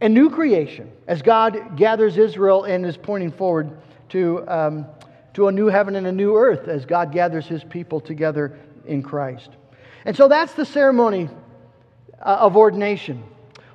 a 0.00 0.08
new 0.08 0.30
creation 0.30 0.90
as 1.06 1.22
God 1.22 1.76
gathers 1.76 2.16
Israel 2.16 2.64
and 2.64 2.86
is 2.86 2.96
pointing 2.96 3.32
forward 3.32 3.76
to, 4.10 4.44
um, 4.48 4.86
to 5.34 5.48
a 5.48 5.52
new 5.52 5.66
heaven 5.66 5.96
and 5.96 6.06
a 6.06 6.12
new 6.12 6.36
earth 6.36 6.68
as 6.68 6.84
God 6.84 7.12
gathers 7.12 7.46
his 7.46 7.62
people 7.64 8.00
together 8.00 8.58
in 8.86 9.02
Christ. 9.02 9.50
And 10.04 10.16
so 10.16 10.28
that's 10.28 10.54
the 10.54 10.64
ceremony 10.64 11.28
uh, 12.20 12.38
of 12.40 12.56
ordination. 12.56 13.22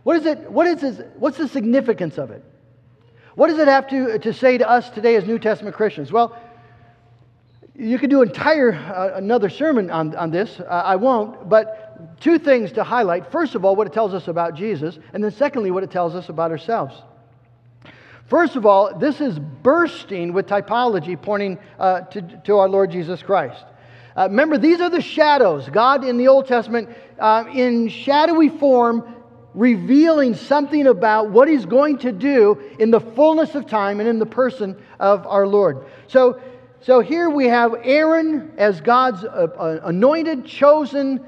What 0.03 0.17
is 0.17 0.25
it, 0.25 0.51
what 0.51 0.67
is 0.67 0.81
this, 0.81 1.01
what's 1.17 1.37
the 1.37 1.47
significance 1.47 2.17
of 2.17 2.31
it? 2.31 2.43
What 3.35 3.49
does 3.49 3.59
it 3.59 3.67
have 3.67 3.87
to, 3.89 4.17
to 4.19 4.33
say 4.33 4.57
to 4.57 4.69
us 4.69 4.89
today 4.89 5.15
as 5.15 5.25
New 5.25 5.39
Testament 5.39 5.75
Christians? 5.75 6.11
Well, 6.11 6.37
you 7.77 7.99
could 7.99 8.09
do 8.09 8.21
entire 8.21 8.73
uh, 8.73 9.17
another 9.17 9.49
sermon 9.49 9.91
on, 9.91 10.15
on 10.15 10.31
this. 10.31 10.59
Uh, 10.61 10.63
I 10.63 10.95
won't, 10.95 11.49
but 11.49 12.19
two 12.21 12.39
things 12.39 12.71
to 12.73 12.83
highlight. 12.83 13.29
First 13.31 13.55
of 13.55 13.65
all, 13.65 13.75
what 13.75 13.87
it 13.87 13.93
tells 13.93 14.13
us 14.13 14.29
about 14.29 14.55
Jesus, 14.55 14.97
and 15.13 15.21
then 15.21 15.31
secondly, 15.31 15.71
what 15.71 15.83
it 15.83 15.91
tells 15.91 16.15
us 16.15 16.29
about 16.29 16.51
ourselves. 16.51 16.95
First 18.27 18.55
of 18.55 18.65
all, 18.65 18.97
this 18.97 19.19
is 19.19 19.37
bursting 19.37 20.33
with 20.33 20.47
typology 20.47 21.21
pointing 21.21 21.59
uh, 21.77 22.01
to, 22.01 22.21
to 22.45 22.57
our 22.57 22.69
Lord 22.69 22.89
Jesus 22.89 23.21
Christ. 23.21 23.65
Uh, 24.17 24.27
remember, 24.29 24.57
these 24.57 24.79
are 24.79 24.89
the 24.89 25.01
shadows. 25.01 25.67
God 25.69 26.05
in 26.05 26.17
the 26.17 26.29
Old 26.29 26.47
Testament, 26.47 26.89
uh, 27.19 27.43
in 27.53 27.89
shadowy 27.89 28.47
form, 28.47 29.14
revealing 29.55 30.35
something 30.35 30.85
about 30.85 31.31
what 31.31 31.47
He's 31.47 31.65
going 31.65 31.97
to 31.99 32.11
do 32.11 32.61
in 32.77 32.91
the 32.91 32.99
fullness 32.99 33.55
of 33.55 33.67
time 33.67 33.99
and 33.99 34.07
in 34.07 34.19
the 34.19 34.25
person 34.25 34.75
of 34.99 35.25
our 35.25 35.47
Lord. 35.47 35.85
So, 36.07 36.41
so 36.81 36.99
here 36.99 37.29
we 37.29 37.47
have 37.47 37.73
Aaron 37.83 38.53
as 38.57 38.81
God's 38.81 39.23
uh, 39.23 39.27
uh, 39.27 39.79
anointed, 39.83 40.45
chosen 40.45 41.25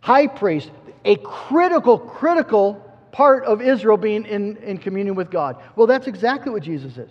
high 0.00 0.26
priest, 0.26 0.70
a 1.04 1.16
critical, 1.16 1.98
critical 1.98 2.74
part 3.12 3.44
of 3.44 3.60
Israel 3.60 3.96
being 3.96 4.24
in, 4.24 4.56
in 4.58 4.78
communion 4.78 5.14
with 5.14 5.30
God. 5.30 5.56
Well, 5.74 5.86
that's 5.86 6.06
exactly 6.06 6.52
what 6.52 6.62
Jesus 6.62 6.96
is. 6.96 7.10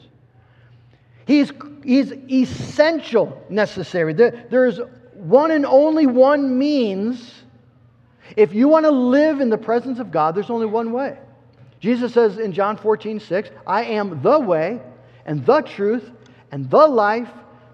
He's, 1.26 1.52
he's 1.84 2.12
essential, 2.12 3.42
necessary. 3.50 4.14
There, 4.14 4.46
there's 4.50 4.80
one 5.14 5.52
and 5.52 5.66
only 5.66 6.08
one 6.08 6.58
means. 6.58 7.41
If 8.38 8.54
you 8.54 8.68
want 8.68 8.86
to 8.86 8.92
live 8.92 9.42
in 9.42 9.50
the 9.50 9.58
presence 9.58 10.00
of 10.00 10.12
God, 10.12 10.36
there's 10.36 10.50
only 10.50 10.66
one 10.66 10.92
way. 10.92 11.18
Jesus 11.80 12.14
says 12.14 12.38
in 12.38 12.54
John 12.54 12.78
14, 12.78 13.20
6, 13.20 13.50
I 13.66 13.84
am 13.84 14.22
the 14.22 14.40
way 14.40 14.80
and 15.26 15.46
the 15.46 15.62
truth 15.62 16.12
and 16.52 16.70
the 16.70 16.88
life. 16.88 17.30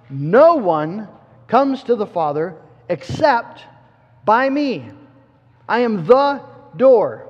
No 0.09 0.55
one 0.55 1.07
comes 1.47 1.83
to 1.83 1.95
the 1.95 2.07
Father 2.07 2.55
except 2.89 3.63
by 4.23 4.49
me. 4.49 4.89
I 5.67 5.79
am 5.79 6.05
the 6.05 6.41
door. 6.77 7.27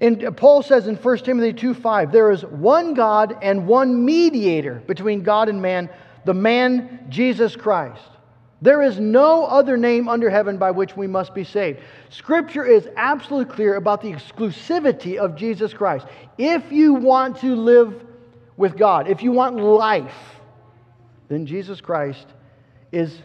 And 0.00 0.36
Paul 0.36 0.62
says 0.62 0.86
in 0.86 0.96
1 0.96 1.18
Timothy 1.18 1.52
2 1.52 1.74
5, 1.74 2.10
there 2.10 2.30
is 2.30 2.44
one 2.44 2.94
God 2.94 3.36
and 3.42 3.66
one 3.66 4.04
mediator 4.04 4.82
between 4.86 5.22
God 5.22 5.48
and 5.48 5.60
man, 5.60 5.90
the 6.24 6.34
man 6.34 7.06
Jesus 7.08 7.54
Christ. 7.54 8.02
There 8.62 8.82
is 8.82 9.00
no 9.00 9.46
other 9.46 9.76
name 9.76 10.08
under 10.08 10.28
heaven 10.28 10.58
by 10.58 10.70
which 10.70 10.96
we 10.96 11.06
must 11.06 11.34
be 11.34 11.44
saved. 11.44 11.80
Scripture 12.10 12.64
is 12.64 12.88
absolutely 12.96 13.54
clear 13.54 13.76
about 13.76 14.02
the 14.02 14.12
exclusivity 14.12 15.16
of 15.16 15.34
Jesus 15.34 15.72
Christ. 15.72 16.06
If 16.36 16.70
you 16.70 16.94
want 16.94 17.38
to 17.38 17.54
live 17.56 18.04
with 18.56 18.76
God, 18.76 19.08
if 19.08 19.22
you 19.22 19.32
want 19.32 19.56
life, 19.56 20.14
then 21.28 21.46
Jesus 21.46 21.80
Christ 21.80 22.26
is 22.92 23.16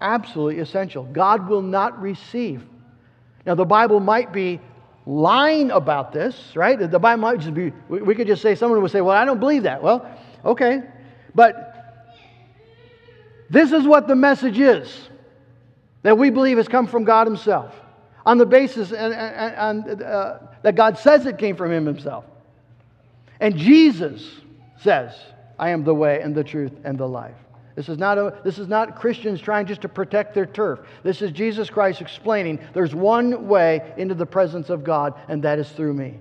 absolutely 0.00 0.60
essential. 0.60 1.04
God 1.04 1.48
will 1.48 1.62
not 1.62 2.00
receive 2.00 2.62
now, 3.44 3.54
the 3.54 3.64
Bible 3.64 4.00
might 4.00 4.32
be 4.32 4.60
lying 5.04 5.70
about 5.72 6.12
this, 6.12 6.54
right? 6.54 6.78
The 6.78 6.98
Bible 6.98 7.22
might 7.22 7.40
just 7.40 7.54
be, 7.54 7.72
we 7.88 8.14
could 8.14 8.26
just 8.26 8.42
say, 8.42 8.54
someone 8.54 8.80
would 8.80 8.90
say, 8.90 9.00
well, 9.00 9.16
I 9.16 9.24
don't 9.24 9.40
believe 9.40 9.64
that. 9.64 9.82
Well, 9.82 10.08
okay. 10.44 10.82
But 11.34 11.71
this 13.52 13.70
is 13.70 13.86
what 13.86 14.08
the 14.08 14.16
message 14.16 14.58
is 14.58 15.10
that 16.02 16.16
we 16.16 16.30
believe 16.30 16.56
has 16.56 16.68
come 16.68 16.86
from 16.86 17.04
God 17.04 17.26
Himself 17.26 17.74
on 18.24 18.38
the 18.38 18.46
basis 18.46 18.92
and, 18.92 19.12
and, 19.12 19.86
and 19.86 20.02
uh, 20.02 20.38
that 20.62 20.74
God 20.74 20.96
says 20.96 21.26
it 21.26 21.36
came 21.36 21.54
from 21.54 21.70
Him 21.70 21.84
Himself. 21.84 22.24
And 23.40 23.54
Jesus 23.54 24.26
says, 24.78 25.14
I 25.58 25.68
am 25.68 25.84
the 25.84 25.94
way 25.94 26.22
and 26.22 26.34
the 26.34 26.42
truth 26.42 26.72
and 26.84 26.96
the 26.96 27.06
life. 27.06 27.34
This 27.74 27.90
is, 27.90 27.98
not 27.98 28.16
a, 28.16 28.40
this 28.42 28.58
is 28.58 28.68
not 28.68 28.96
Christians 28.98 29.38
trying 29.38 29.66
just 29.66 29.82
to 29.82 29.88
protect 29.88 30.32
their 30.32 30.46
turf. 30.46 30.80
This 31.02 31.20
is 31.20 31.30
Jesus 31.30 31.68
Christ 31.68 32.00
explaining 32.00 32.58
there's 32.72 32.94
one 32.94 33.48
way 33.48 33.92
into 33.98 34.14
the 34.14 34.24
presence 34.24 34.70
of 34.70 34.82
God, 34.82 35.12
and 35.28 35.42
that 35.42 35.58
is 35.58 35.68
through 35.68 35.92
me. 35.92 36.20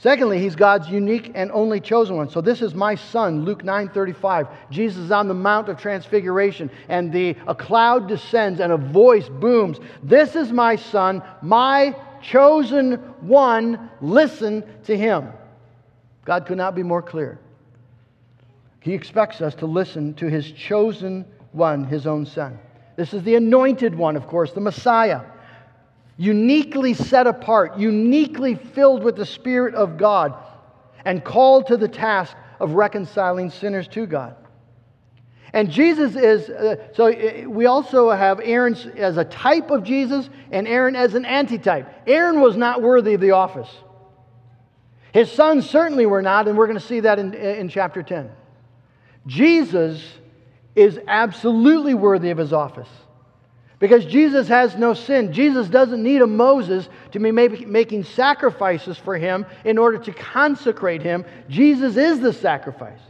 Secondly, 0.00 0.38
he's 0.38 0.54
God's 0.54 0.88
unique 0.88 1.32
and 1.34 1.50
only 1.50 1.80
chosen 1.80 2.16
one. 2.16 2.30
So 2.30 2.40
this 2.40 2.62
is 2.62 2.72
my 2.72 2.94
son, 2.94 3.44
Luke 3.44 3.64
9:35. 3.64 4.48
Jesus 4.70 5.04
is 5.04 5.10
on 5.10 5.26
the 5.26 5.34
Mount 5.34 5.68
of 5.68 5.76
Transfiguration, 5.76 6.70
and 6.88 7.12
the, 7.12 7.36
a 7.48 7.54
cloud 7.54 8.06
descends 8.06 8.60
and 8.60 8.72
a 8.72 8.76
voice 8.76 9.28
booms. 9.28 9.78
This 10.04 10.36
is 10.36 10.52
my 10.52 10.76
son, 10.76 11.20
my 11.42 11.96
chosen 12.22 12.94
one. 13.20 13.90
Listen 14.00 14.62
to 14.84 14.96
him. 14.96 15.32
God 16.24 16.46
could 16.46 16.58
not 16.58 16.76
be 16.76 16.84
more 16.84 17.02
clear. 17.02 17.40
He 18.80 18.94
expects 18.94 19.40
us 19.40 19.56
to 19.56 19.66
listen 19.66 20.14
to 20.14 20.30
his 20.30 20.52
chosen 20.52 21.24
one, 21.50 21.82
his 21.82 22.06
own 22.06 22.24
son. 22.24 22.60
This 22.94 23.12
is 23.14 23.24
the 23.24 23.34
anointed 23.34 23.96
one, 23.96 24.16
of 24.16 24.28
course, 24.28 24.52
the 24.52 24.60
Messiah. 24.60 25.22
Uniquely 26.18 26.92
set 26.92 27.26
apart, 27.26 27.78
uniquely 27.78 28.56
filled 28.56 29.02
with 29.02 29.16
the 29.16 29.24
Spirit 29.24 29.74
of 29.74 29.96
God, 29.96 30.34
and 31.04 31.24
called 31.24 31.68
to 31.68 31.76
the 31.76 31.88
task 31.88 32.36
of 32.60 32.72
reconciling 32.72 33.50
sinners 33.50 33.88
to 33.88 34.04
God. 34.04 34.36
And 35.52 35.70
Jesus 35.70 36.14
is, 36.14 36.50
uh, 36.50 36.88
so 36.92 37.06
uh, 37.06 37.48
we 37.48 37.66
also 37.66 38.10
have 38.10 38.40
Aaron 38.42 38.74
as 38.96 39.16
a 39.16 39.24
type 39.24 39.70
of 39.70 39.82
Jesus 39.82 40.28
and 40.50 40.68
Aaron 40.68 40.94
as 40.94 41.14
an 41.14 41.24
antitype. 41.24 41.88
Aaron 42.06 42.40
was 42.40 42.56
not 42.56 42.82
worthy 42.82 43.14
of 43.14 43.20
the 43.20 43.30
office. 43.30 43.70
His 45.12 45.32
sons 45.32 45.68
certainly 45.68 46.04
were 46.04 46.20
not, 46.20 46.48
and 46.48 46.58
we're 46.58 46.66
going 46.66 46.78
to 46.78 46.84
see 46.84 47.00
that 47.00 47.18
in, 47.18 47.32
in 47.32 47.68
chapter 47.68 48.02
10. 48.02 48.30
Jesus 49.26 50.04
is 50.74 51.00
absolutely 51.08 51.94
worthy 51.94 52.30
of 52.30 52.38
his 52.38 52.52
office. 52.52 52.88
Because 53.78 54.04
Jesus 54.04 54.48
has 54.48 54.76
no 54.76 54.92
sin. 54.92 55.32
Jesus 55.32 55.68
doesn't 55.68 56.02
need 56.02 56.20
a 56.20 56.26
Moses 56.26 56.88
to 57.12 57.20
be 57.20 57.30
making 57.30 58.04
sacrifices 58.04 58.98
for 58.98 59.16
him 59.16 59.46
in 59.64 59.78
order 59.78 59.98
to 59.98 60.12
consecrate 60.12 61.02
him. 61.02 61.24
Jesus 61.48 61.96
is 61.96 62.18
the 62.18 62.32
sacrifice. 62.32 63.00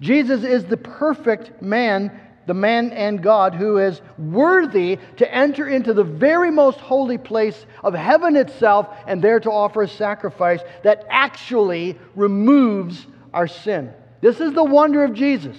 Jesus 0.00 0.42
is 0.42 0.64
the 0.64 0.78
perfect 0.78 1.60
man, 1.60 2.18
the 2.46 2.54
man 2.54 2.92
and 2.92 3.22
God 3.22 3.54
who 3.54 3.76
is 3.76 4.00
worthy 4.16 4.98
to 5.18 5.34
enter 5.34 5.68
into 5.68 5.92
the 5.92 6.04
very 6.04 6.50
most 6.50 6.80
holy 6.80 7.18
place 7.18 7.66
of 7.82 7.92
heaven 7.92 8.36
itself 8.36 8.88
and 9.06 9.22
there 9.22 9.40
to 9.40 9.50
offer 9.50 9.82
a 9.82 9.88
sacrifice 9.88 10.60
that 10.82 11.04
actually 11.10 11.98
removes 12.14 13.06
our 13.34 13.46
sin. 13.46 13.92
This 14.22 14.40
is 14.40 14.54
the 14.54 14.64
wonder 14.64 15.04
of 15.04 15.12
Jesus. 15.12 15.56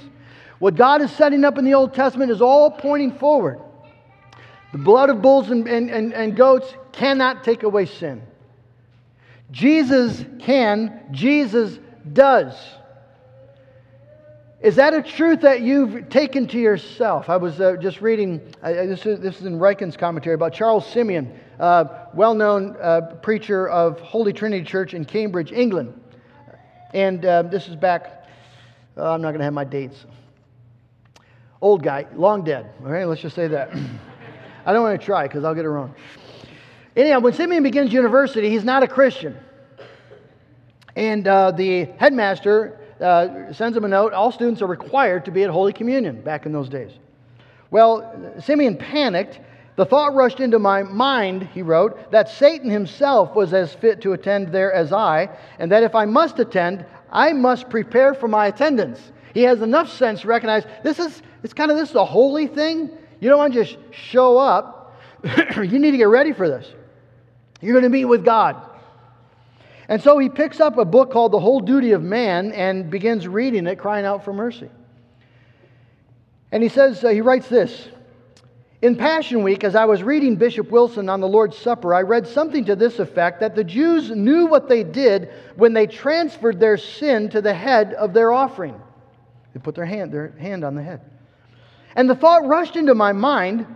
What 0.57 0.75
God 0.75 1.03
is 1.03 1.11
setting 1.11 1.43
up 1.43 1.59
in 1.59 1.65
the 1.65 1.75
Old 1.75 1.93
Testament 1.93 2.31
is 2.31 2.41
all 2.41 2.71
pointing 2.71 3.11
forward. 3.19 3.59
The 4.75 4.81
blood 4.83 5.09
of 5.09 5.21
bulls 5.21 5.51
and, 5.51 5.65
and, 5.69 5.89
and, 5.89 6.13
and 6.13 6.35
goats 6.35 6.75
cannot 6.91 7.45
take 7.45 7.63
away 7.63 7.85
sin. 7.85 8.21
Jesus 9.49 10.25
can, 10.37 11.07
Jesus 11.11 11.79
does. 12.11 12.53
Is 14.59 14.75
that 14.75 14.93
a 14.93 15.01
truth 15.01 15.39
that 15.43 15.61
you've 15.61 16.09
taken 16.09 16.45
to 16.49 16.59
yourself? 16.59 17.29
I 17.29 17.37
was 17.37 17.61
uh, 17.61 17.77
just 17.77 18.01
reading, 18.01 18.41
uh, 18.61 18.73
this, 18.73 19.05
is, 19.05 19.21
this 19.21 19.39
is 19.39 19.45
in 19.45 19.59
Ryken's 19.59 19.95
commentary 19.95 20.35
about 20.35 20.51
Charles 20.51 20.85
Simeon, 20.85 21.39
uh, 21.57 21.85
well 22.13 22.33
known 22.33 22.75
uh, 22.81 23.15
preacher 23.21 23.69
of 23.69 24.01
Holy 24.01 24.33
Trinity 24.33 24.65
Church 24.65 24.93
in 24.93 25.05
Cambridge, 25.05 25.53
England. 25.53 25.97
And 26.93 27.25
uh, 27.25 27.43
this 27.43 27.69
is 27.69 27.77
back, 27.77 28.27
uh, 28.97 29.13
I'm 29.13 29.21
not 29.21 29.29
going 29.29 29.39
to 29.39 29.45
have 29.45 29.53
my 29.53 29.63
dates. 29.63 30.05
Old 31.61 31.81
guy, 31.81 32.07
long 32.13 32.43
dead. 32.43 32.73
All 32.83 32.91
right, 32.91 33.07
let's 33.07 33.21
just 33.21 33.37
say 33.37 33.47
that. 33.47 33.73
I 34.65 34.73
don't 34.73 34.81
want 34.81 34.99
to 34.99 35.05
try 35.05 35.27
because 35.27 35.43
I'll 35.43 35.53
get 35.53 35.65
it 35.65 35.69
wrong. 35.69 35.93
Anyhow, 36.95 37.19
when 37.19 37.33
Simeon 37.33 37.61
begins 37.63 37.93
university, 37.93 38.49
he's 38.49 38.63
not 38.63 38.81
a 38.81 38.87
Christian. 38.87 39.37
And 40.95 41.27
uh, 41.27 41.51
the 41.51 41.85
headmaster 41.97 42.79
uh, 43.01 43.51
sends 43.53 43.77
him 43.77 43.83
a 43.83 43.87
note. 43.87 44.13
All 44.13 44.31
students 44.31 44.61
are 44.61 44.67
required 44.67 45.25
to 45.25 45.31
be 45.31 45.43
at 45.43 45.49
Holy 45.49 45.73
Communion 45.73 46.21
back 46.21 46.45
in 46.45 46.51
those 46.51 46.69
days. 46.69 46.91
Well, 47.69 48.33
Simeon 48.39 48.77
panicked. 48.77 49.39
The 49.75 49.85
thought 49.85 50.15
rushed 50.15 50.39
into 50.39 50.57
my 50.57 50.83
mind, 50.83 51.49
he 51.53 51.61
wrote, 51.61 52.11
that 52.11 52.29
Satan 52.29 52.69
himself 52.69 53.35
was 53.35 53.53
as 53.53 53.73
fit 53.73 53.99
to 54.01 54.13
attend 54.13 54.53
there 54.53 54.71
as 54.71 54.93
I, 54.93 55.29
and 55.59 55.69
that 55.73 55.83
if 55.83 55.93
I 55.95 56.05
must 56.05 56.39
attend, 56.39 56.85
I 57.11 57.33
must 57.33 57.69
prepare 57.69 58.13
for 58.13 58.29
my 58.29 58.47
attendance. 58.47 59.11
He 59.33 59.43
has 59.43 59.61
enough 59.61 59.91
sense 59.91 60.21
to 60.21 60.27
recognize 60.27 60.63
this 60.81 60.97
is, 60.97 61.21
it's 61.43 61.53
kind 61.53 61.71
of 61.71 61.75
this 61.75 61.89
is 61.89 61.95
a 61.95 62.05
holy 62.05 62.47
thing. 62.47 62.89
You 63.19 63.29
don't 63.29 63.37
want 63.37 63.53
to 63.53 63.63
just 63.63 63.77
show 63.91 64.37
up. 64.37 64.97
you 65.55 65.79
need 65.79 65.91
to 65.91 65.97
get 65.97 66.07
ready 66.07 66.33
for 66.33 66.47
this. 66.47 66.71
You're 67.61 67.73
going 67.73 67.83
to 67.83 67.89
meet 67.89 68.05
with 68.05 68.23
God. 68.23 68.57
And 69.87 70.01
so 70.01 70.17
he 70.17 70.29
picks 70.29 70.59
up 70.59 70.77
a 70.77 70.85
book 70.85 71.11
called 71.11 71.31
The 71.31 71.39
Whole 71.39 71.59
Duty 71.59 71.91
of 71.91 72.01
Man 72.01 72.51
and 72.51 72.89
begins 72.89 73.27
reading 73.27 73.67
it, 73.67 73.77
crying 73.77 74.05
out 74.05 74.23
for 74.25 74.33
mercy. 74.33 74.69
And 76.51 76.63
he 76.63 76.69
says, 76.69 77.03
uh, 77.03 77.09
he 77.09 77.21
writes 77.21 77.47
this 77.47 77.89
In 78.81 78.95
Passion 78.95 79.43
Week, 79.43 79.63
as 79.63 79.75
I 79.75 79.85
was 79.85 80.01
reading 80.01 80.37
Bishop 80.37 80.71
Wilson 80.71 81.09
on 81.09 81.21
the 81.21 81.27
Lord's 81.27 81.57
Supper, 81.57 81.93
I 81.93 82.01
read 82.01 82.27
something 82.27 82.65
to 82.65 82.75
this 82.75 82.99
effect 82.99 83.39
that 83.41 83.55
the 83.55 83.63
Jews 83.63 84.09
knew 84.09 84.47
what 84.47 84.67
they 84.67 84.83
did 84.83 85.29
when 85.55 85.73
they 85.73 85.85
transferred 85.85 86.59
their 86.59 86.77
sin 86.77 87.29
to 87.29 87.41
the 87.41 87.53
head 87.53 87.93
of 87.93 88.13
their 88.13 88.31
offering. 88.31 88.79
They 89.53 89.59
put 89.59 89.75
their 89.75 89.85
hand, 89.85 90.11
their 90.11 90.35
hand 90.39 90.63
on 90.63 90.75
the 90.75 90.83
head. 90.83 91.01
And 91.95 92.09
the 92.09 92.15
thought 92.15 92.47
rushed 92.47 92.75
into 92.75 92.93
my 92.95 93.13
mind 93.13 93.67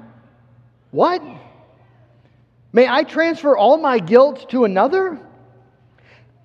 what? 0.92 1.22
May 2.74 2.88
I 2.88 3.04
transfer 3.04 3.56
all 3.56 3.78
my 3.78 4.00
guilt 4.00 4.50
to 4.50 4.66
another? 4.66 5.20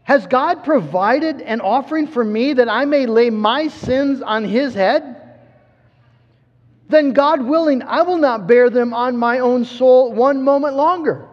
Has 0.03 0.27
God 0.27 0.65
provided 0.65 1.41
an 1.41 1.61
offering 1.61 2.07
for 2.07 2.25
me 2.25 2.53
that 2.55 2.69
I 2.69 2.85
may 2.85 3.07
lay 3.07 3.31
my 3.31 3.69
sins 3.69 4.21
on 4.21 4.45
his 4.45 4.75
head? 4.75 5.23
Then, 6.89 7.13
God 7.13 7.43
willing, 7.43 7.83
I 7.83 8.03
will 8.03 8.19
not 8.19 8.47
bear 8.47 8.69
them 8.69 8.93
on 8.93 9.17
my 9.17 9.39
own 9.39 9.65
soul 9.65 10.13
one 10.13 10.43
moment 10.43 10.77
longer. 10.77 11.27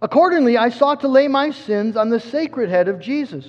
Accordingly, 0.00 0.58
I 0.58 0.68
sought 0.70 1.00
to 1.02 1.08
lay 1.08 1.28
my 1.28 1.50
sins 1.50 1.96
on 1.96 2.08
the 2.08 2.18
sacred 2.18 2.68
head 2.68 2.88
of 2.88 2.98
Jesus. 2.98 3.46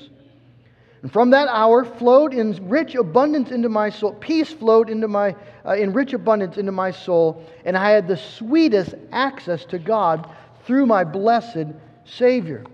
And 1.02 1.12
from 1.12 1.32
that 1.32 1.48
hour 1.48 1.84
flowed 1.84 2.36
in 2.36 2.70
rich 2.70 2.94
abundance 2.94 3.50
into 3.50 3.70
my 3.70 3.90
soul. 3.90 4.14
Peace 4.14 4.54
flowed 4.54 4.92
into 4.92 5.08
my, 5.08 5.36
uh, 5.66 5.74
in 5.74 5.94
rich 5.94 6.14
abundance 6.14 6.58
into 6.58 6.72
my 6.72 6.92
soul, 6.92 7.46
and 7.66 7.78
I 7.78 7.92
had 7.92 8.08
the 8.08 8.18
sweetest 8.18 8.96
access 9.12 9.66
to 9.66 9.80
God 9.80 10.30
through 10.66 10.86
my 10.86 11.04
blessed 11.04 11.68
Savior. 12.06 12.66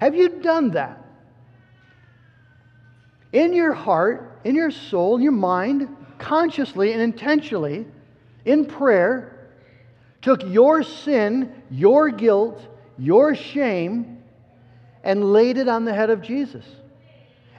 Have 0.00 0.14
you 0.14 0.40
done 0.40 0.70
that? 0.72 1.04
In 3.32 3.52
your 3.52 3.72
heart, 3.72 4.40
in 4.44 4.54
your 4.54 4.70
soul, 4.70 5.16
in 5.16 5.22
your 5.22 5.32
mind, 5.32 5.88
consciously 6.18 6.92
and 6.92 7.00
intentionally, 7.00 7.86
in 8.44 8.66
prayer, 8.66 9.48
took 10.20 10.42
your 10.44 10.82
sin, 10.82 11.62
your 11.70 12.10
guilt, 12.10 12.60
your 12.98 13.34
shame, 13.34 14.22
and 15.02 15.32
laid 15.32 15.56
it 15.56 15.68
on 15.68 15.84
the 15.84 15.94
head 15.94 16.10
of 16.10 16.22
Jesus 16.22 16.64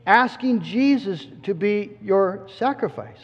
asking 0.06 0.62
Jesus 0.62 1.28
to 1.44 1.54
be 1.54 1.92
your 2.02 2.48
sacrifice, 2.58 3.20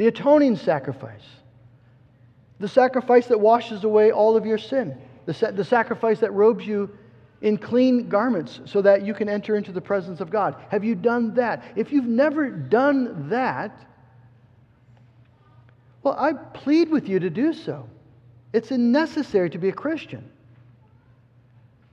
the 0.00 0.06
atoning 0.06 0.56
sacrifice, 0.56 1.26
the 2.58 2.66
sacrifice 2.66 3.26
that 3.26 3.38
washes 3.38 3.84
away 3.84 4.10
all 4.10 4.34
of 4.34 4.46
your 4.46 4.56
sin, 4.56 4.96
the, 5.26 5.34
sa- 5.34 5.50
the 5.50 5.62
sacrifice 5.62 6.20
that 6.20 6.32
robes 6.32 6.66
you 6.66 6.88
in 7.42 7.58
clean 7.58 8.08
garments 8.08 8.62
so 8.64 8.80
that 8.80 9.04
you 9.04 9.12
can 9.12 9.28
enter 9.28 9.56
into 9.56 9.72
the 9.72 9.80
presence 9.82 10.22
of 10.22 10.30
God. 10.30 10.56
Have 10.70 10.84
you 10.84 10.94
done 10.94 11.34
that? 11.34 11.62
If 11.76 11.92
you've 11.92 12.06
never 12.06 12.48
done 12.48 13.28
that, 13.28 13.78
well, 16.02 16.16
I 16.18 16.32
plead 16.32 16.88
with 16.88 17.06
you 17.06 17.18
to 17.18 17.28
do 17.28 17.52
so. 17.52 17.86
It's 18.54 18.70
necessary 18.70 19.50
to 19.50 19.58
be 19.58 19.68
a 19.68 19.72
Christian. 19.72 20.30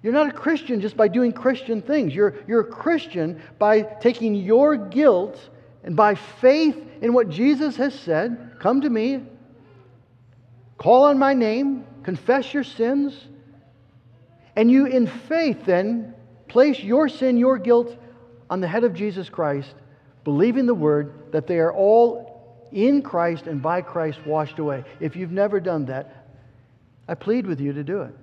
You're 0.02 0.13
not 0.13 0.30
a 0.30 0.32
Christian 0.32 0.80
just 0.80 0.96
by 0.96 1.10
doing 1.10 1.34
Christian 1.34 1.82
things. 1.82 2.15
You're, 2.15 2.36
you're 2.48 2.62
a 2.62 2.72
Christian 2.72 3.41
by 3.60 3.82
taking 3.82 4.34
your 4.34 4.78
guilt 4.78 5.50
and 5.88 5.95
by 5.95 6.15
faith 6.15 6.76
in 7.02 7.13
what 7.13 7.30
Jesus 7.30 7.78
has 7.78 7.97
said 7.97 8.58
come 8.60 8.82
to 8.82 8.89
me, 8.89 9.23
call 10.78 11.06
on 11.06 11.17
my 11.17 11.34
name, 11.34 11.86
confess 12.04 12.54
your 12.54 12.65
sins, 12.65 13.17
and 14.58 14.69
you, 14.69 14.86
in 14.86 15.08
faith, 15.08 15.63
then 15.65 16.13
place 16.50 16.78
your 16.82 17.08
sin, 17.08 17.38
your 17.38 17.58
guilt 17.58 17.95
on 18.50 18.60
the 18.60 18.67
head 18.67 18.84
of 18.84 18.93
Jesus 18.93 19.30
Christ, 19.30 19.76
believing 20.26 20.65
the 20.65 20.76
word 20.76 21.32
that 21.32 21.47
they 21.47 21.58
are 21.58 21.71
all 21.71 22.67
in 22.73 23.02
Christ 23.02 23.47
and 23.47 23.62
by 23.62 23.82
Christ 23.82 24.19
washed 24.26 24.60
away. 24.60 24.84
If 25.00 25.15
you've 25.15 25.32
never 25.32 25.62
done 25.62 25.86
that, 25.86 26.28
I 27.08 27.15
plead 27.15 27.47
with 27.47 27.62
you 27.62 27.71
to 27.71 27.84
do 27.86 28.02
it. 28.02 28.13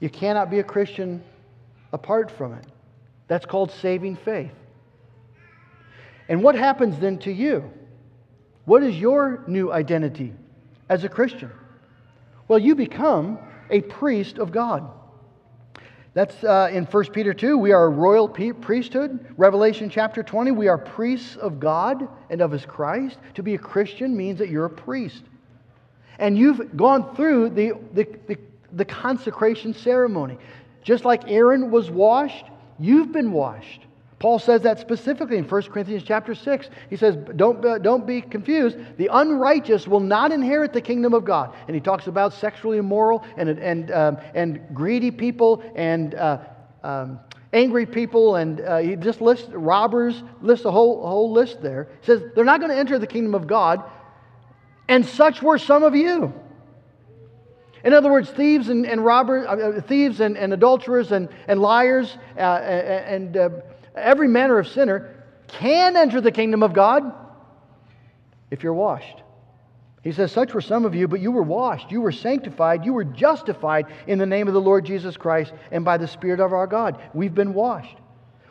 You 0.00 0.10
cannot 0.10 0.50
be 0.50 0.58
a 0.58 0.64
Christian 0.64 1.22
apart 1.92 2.32
from 2.32 2.54
it. 2.54 2.66
That's 3.28 3.46
called 3.46 3.70
saving 3.70 4.16
faith. 4.16 4.50
And 6.28 6.42
what 6.42 6.54
happens 6.54 6.98
then 6.98 7.18
to 7.18 7.32
you? 7.32 7.70
What 8.64 8.82
is 8.82 8.96
your 8.96 9.44
new 9.46 9.72
identity 9.72 10.32
as 10.88 11.04
a 11.04 11.08
Christian? 11.08 11.50
Well, 12.48 12.58
you 12.58 12.74
become 12.74 13.38
a 13.70 13.80
priest 13.82 14.38
of 14.38 14.52
God. 14.52 14.90
That's 16.14 16.42
uh, 16.42 16.70
in 16.72 16.84
1 16.84 17.04
Peter 17.12 17.34
2. 17.34 17.58
We 17.58 17.72
are 17.72 17.84
a 17.84 17.90
royal 17.90 18.28
priesthood. 18.28 19.34
Revelation 19.36 19.90
chapter 19.90 20.22
20, 20.22 20.50
we 20.52 20.68
are 20.68 20.78
priests 20.78 21.36
of 21.36 21.60
God 21.60 22.08
and 22.30 22.40
of 22.40 22.50
his 22.50 22.64
Christ. 22.64 23.18
To 23.34 23.42
be 23.42 23.54
a 23.54 23.58
Christian 23.58 24.16
means 24.16 24.38
that 24.38 24.48
you're 24.48 24.64
a 24.64 24.70
priest. 24.70 25.22
And 26.18 26.38
you've 26.38 26.76
gone 26.76 27.14
through 27.14 27.50
the, 27.50 27.72
the, 27.92 28.08
the 28.26 28.38
the 28.72 28.84
consecration 28.84 29.74
ceremony. 29.74 30.38
Just 30.82 31.04
like 31.04 31.28
Aaron 31.28 31.70
was 31.70 31.90
washed, 31.90 32.46
you've 32.78 33.12
been 33.12 33.32
washed. 33.32 33.85
Paul 34.18 34.38
says 34.38 34.62
that 34.62 34.80
specifically 34.80 35.36
in 35.36 35.44
1 35.44 35.62
Corinthians 35.64 36.02
chapter 36.02 36.34
6. 36.34 36.70
He 36.88 36.96
says, 36.96 37.16
don't, 37.36 37.62
uh, 37.64 37.78
don't 37.78 38.06
be 38.06 38.22
confused. 38.22 38.78
The 38.96 39.10
unrighteous 39.12 39.86
will 39.86 40.00
not 40.00 40.32
inherit 40.32 40.72
the 40.72 40.80
kingdom 40.80 41.12
of 41.12 41.24
God. 41.24 41.54
And 41.66 41.74
he 41.74 41.80
talks 41.80 42.06
about 42.06 42.32
sexually 42.32 42.78
immoral 42.78 43.24
and, 43.36 43.50
and, 43.50 43.90
um, 43.90 44.16
and 44.34 44.60
greedy 44.72 45.10
people 45.10 45.62
and 45.74 46.14
uh, 46.14 46.38
um, 46.82 47.20
angry 47.52 47.84
people. 47.84 48.36
And 48.36 48.60
uh, 48.62 48.78
he 48.78 48.96
just 48.96 49.20
lists 49.20 49.50
robbers, 49.50 50.22
lists 50.40 50.64
a 50.64 50.70
whole, 50.70 51.06
whole 51.06 51.32
list 51.32 51.60
there. 51.60 51.88
He 52.00 52.06
says, 52.06 52.22
they're 52.34 52.44
not 52.44 52.60
going 52.60 52.72
to 52.72 52.78
enter 52.78 52.98
the 52.98 53.06
kingdom 53.06 53.34
of 53.34 53.46
God. 53.46 53.84
And 54.88 55.04
such 55.04 55.42
were 55.42 55.58
some 55.58 55.82
of 55.82 55.94
you. 55.94 56.32
In 57.84 57.92
other 57.92 58.10
words, 58.10 58.30
thieves 58.30 58.68
and, 58.70 58.86
and 58.86 59.04
robbers, 59.04 59.46
uh, 59.46 59.50
uh, 59.50 59.80
thieves 59.82 60.20
and, 60.20 60.38
and 60.38 60.52
adulterers 60.52 61.12
and, 61.12 61.28
and 61.46 61.60
liars 61.60 62.16
uh, 62.36 62.40
and 62.40 63.36
every 63.96 64.28
manner 64.28 64.58
of 64.58 64.68
sinner 64.68 65.14
can 65.48 65.96
enter 65.96 66.20
the 66.20 66.32
kingdom 66.32 66.62
of 66.62 66.72
God 66.72 67.12
if 68.50 68.62
you're 68.62 68.74
washed 68.74 69.22
He 70.02 70.12
says, 70.12 70.32
Such 70.32 70.54
were 70.54 70.60
some 70.60 70.84
of 70.84 70.94
you, 70.94 71.08
but 71.08 71.20
you 71.20 71.32
were 71.32 71.42
washed, 71.42 71.90
you 71.90 72.00
were 72.00 72.12
sanctified, 72.12 72.84
you 72.84 72.92
were 72.92 73.04
justified 73.04 73.86
in 74.06 74.18
the 74.18 74.26
name 74.26 74.48
of 74.48 74.54
the 74.54 74.60
Lord 74.60 74.84
Jesus 74.84 75.16
Christ 75.16 75.52
and 75.70 75.84
by 75.84 75.96
the 75.98 76.06
Spirit 76.06 76.40
of 76.40 76.52
our 76.52 76.66
God. 76.66 77.00
We've 77.14 77.34
been 77.34 77.54
washed. 77.54 77.96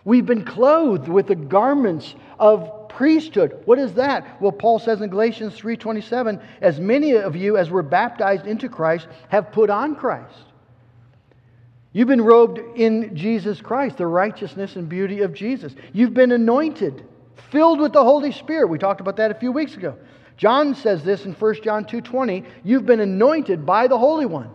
We've 0.04 0.26
been 0.26 0.46
clothed 0.46 1.08
with 1.08 1.28
the 1.28 1.36
garments 1.36 2.14
of 2.40 2.90
priesthood. 2.90 3.62
What 3.66 3.80
is 3.80 3.94
that? 3.96 4.42
Well, 4.42 4.52
Paul 4.52 4.80
says 4.80 5.02
in 5.02 5.10
Galatians 5.10 5.56
3:27, 5.56 6.42
as 6.62 6.80
many 6.80 7.14
of 7.14 7.36
you 7.36 7.58
as 7.58 7.70
were 7.70 7.84
baptized 7.84 8.46
into 8.46 8.70
Christ 8.70 9.08
have 9.30 9.52
put 9.52 9.70
on 9.70 9.96
Christ. 9.96 10.46
You've 11.96 12.10
been 12.10 12.26
robed 12.26 12.60
in 12.76 13.16
Jesus 13.16 13.62
Christ, 13.62 13.96
the 13.96 14.06
righteousness 14.06 14.76
and 14.76 14.90
beauty 14.90 15.22
of 15.22 15.34
Jesus. 15.34 15.74
You've 15.94 16.14
been 16.14 16.34
anointed, 16.34 17.06
filled 17.52 17.80
with 17.80 17.94
the 17.94 18.04
Holy 18.04 18.34
Spirit. 18.34 18.68
We 18.68 18.78
talked 18.78 19.00
about 19.00 19.16
that 19.16 19.32
a 19.32 19.34
few 19.34 19.54
weeks 19.54 19.78
ago. 19.78 19.96
John 20.36 20.76
says 20.76 21.06
this 21.06 21.24
in 21.24 21.32
1 21.32 21.64
John 21.64 21.86
2:20, 21.86 22.44
you've 22.66 22.86
been 22.86 23.00
anointed 23.00 23.66
by 23.66 23.88
the 23.88 23.98
Holy 23.98 24.26
One. 24.26 24.50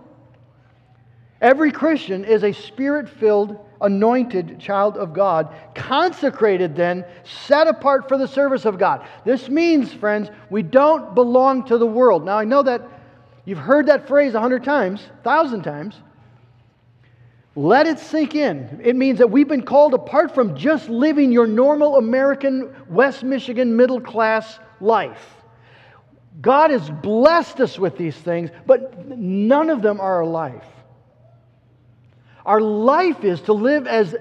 Every 1.41 1.73
Christian 1.73 2.27
is 2.27 2.45
a 2.45 2.53
spirit-filled, 2.53 3.57
anointed 3.81 4.61
child 4.61 4.99
of 4.99 5.15
God, 5.15 5.49
consecrated 5.75 6.77
then, 6.77 7.07
set 7.25 7.67
apart 7.67 8.07
for 8.07 8.19
the 8.19 8.29
service 8.29 8.67
of 8.67 8.79
God. 8.79 9.07
This 9.25 9.49
means, 9.49 9.95
friends, 9.95 10.29
we 10.51 10.63
don't 10.63 11.15
belong 11.15 11.65
to 11.69 11.79
the 11.79 11.87
world. 11.87 12.23
Now 12.27 12.37
I 12.37 12.45
know 12.45 12.63
that 12.65 12.87
you've 13.47 13.57
heard 13.57 13.87
that 13.87 14.07
phrase 14.07 14.35
a 14.35 14.41
hundred 14.41 14.63
times, 14.63 15.09
thousand 15.25 15.63
times. 15.63 16.03
Let 17.57 17.87
it 17.87 17.99
sink 17.99 18.35
in. 18.35 18.81
It 18.83 18.95
means 18.95 19.19
that 19.19 19.31
we've 19.31 19.49
been 19.49 19.63
called 19.63 19.95
apart 19.95 20.35
from 20.35 20.57
just 20.57 20.89
living 20.89 21.33
your 21.33 21.47
normal 21.47 21.97
American, 21.97 22.75
West 22.89 23.25
Michigan 23.25 23.77
middle 23.77 24.01
class 24.01 24.59
life. 24.81 25.37
God 26.41 26.71
has 26.71 26.89
blessed 26.89 27.61
us 27.61 27.79
with 27.79 27.99
these 27.99 28.17
things, 28.17 28.51
but 28.67 29.09
none 29.09 29.69
of 29.69 29.83
them 29.83 30.01
are 30.01 30.17
our 30.17 30.27
life. 30.27 30.65
Our 32.47 32.61
life 32.61 33.25
is 33.25 33.41
to 33.43 33.53
live 33.53 33.87
as 33.87 34.15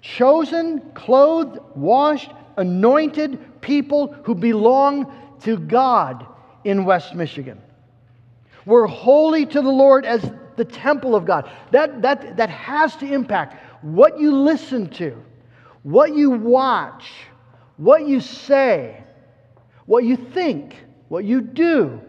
chosen, 0.00 0.80
clothed, 0.94 1.58
washed, 1.74 2.30
anointed 2.56 3.60
people 3.60 4.12
who 4.24 4.34
belong 4.34 5.12
to 5.40 5.58
God 5.58 6.26
in 6.62 6.84
West 6.84 7.14
Michigan. 7.14 7.60
We're 8.64 8.86
holy 8.86 9.44
to 9.44 9.60
the 9.60 9.70
Lord 9.70 10.06
as 10.06 10.24
the 10.56 10.64
temple 10.64 11.14
of 11.14 11.24
God. 11.24 11.50
That, 11.70 12.02
that, 12.02 12.36
that 12.36 12.50
has 12.50 12.96
to 12.96 13.12
impact 13.12 13.82
what 13.82 14.18
you 14.18 14.34
listen 14.36 14.88
to, 14.90 15.22
what 15.82 16.14
you 16.14 16.30
watch, 16.30 17.10
what 17.76 18.06
you 18.06 18.20
say, 18.20 19.02
what 19.86 20.04
you 20.04 20.16
think, 20.16 20.76
what 21.08 21.24
you 21.24 21.40
do, 21.40 22.00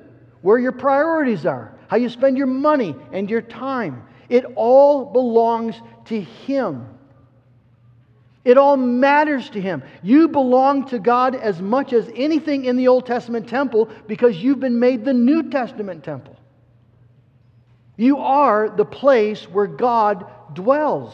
where 0.41 0.58
your 0.58 0.71
priorities 0.71 1.45
are, 1.45 1.77
how 1.88 1.97
you 1.97 2.10
spend 2.10 2.38
your 2.38 2.47
money 2.47 2.95
and 3.12 3.29
your 3.29 3.41
time. 3.41 4.03
It 4.29 4.45
all 4.55 5.05
belongs 5.05 5.75
to 6.05 6.21
Him. 6.21 6.88
It 8.43 8.58
all 8.60 8.77
matters 8.77 9.49
to 9.51 9.62
Him. 9.62 9.84
You 10.03 10.27
belong 10.27 10.88
to 10.89 10.99
God 10.99 11.36
as 11.36 11.62
much 11.62 11.93
as 11.93 12.10
anything 12.15 12.65
in 12.65 12.77
the 12.77 12.88
Old 12.88 13.05
Testament 13.08 13.49
temple 13.49 13.89
because 14.08 14.38
you've 14.38 14.60
been 14.60 14.79
made 14.79 15.03
the 15.03 15.13
New 15.13 15.49
Testament 15.49 16.03
temple. 16.03 16.35
You 17.97 18.17
are 18.17 18.69
the 18.69 18.86
place 18.86 19.43
where 19.45 19.67
God 19.67 20.25
dwells. 20.53 21.13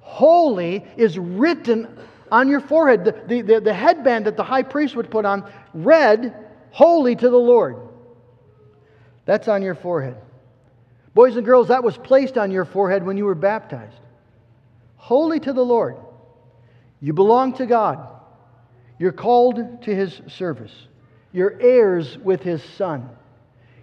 Holy 0.00 0.84
is 0.96 1.18
written 1.18 1.98
on 2.30 2.48
your 2.48 2.60
forehead. 2.60 3.04
The, 3.04 3.42
the, 3.42 3.60
the, 3.60 3.74
headband 3.74 4.26
that 4.26 4.36
the 4.36 4.44
high 4.44 4.62
priest 4.62 4.96
would 4.96 5.10
put 5.10 5.24
on 5.24 5.50
read, 5.74 6.34
Holy 6.70 7.16
to 7.16 7.28
the 7.28 7.36
Lord. 7.36 7.76
That's 9.24 9.48
on 9.48 9.62
your 9.62 9.74
forehead. 9.74 10.16
Boys 11.14 11.36
and 11.36 11.44
girls, 11.44 11.68
that 11.68 11.82
was 11.82 11.96
placed 11.96 12.38
on 12.38 12.50
your 12.50 12.64
forehead 12.64 13.04
when 13.04 13.16
you 13.16 13.24
were 13.24 13.34
baptized. 13.34 13.98
Holy 14.96 15.40
to 15.40 15.52
the 15.52 15.64
Lord. 15.64 15.96
You 17.00 17.12
belong 17.12 17.54
to 17.54 17.66
God. 17.66 18.08
You're 18.98 19.12
called 19.12 19.82
to 19.82 19.94
His 19.94 20.20
service. 20.28 20.72
You're 21.32 21.60
heirs 21.60 22.18
with 22.18 22.42
His 22.42 22.62
Son. 22.62 23.08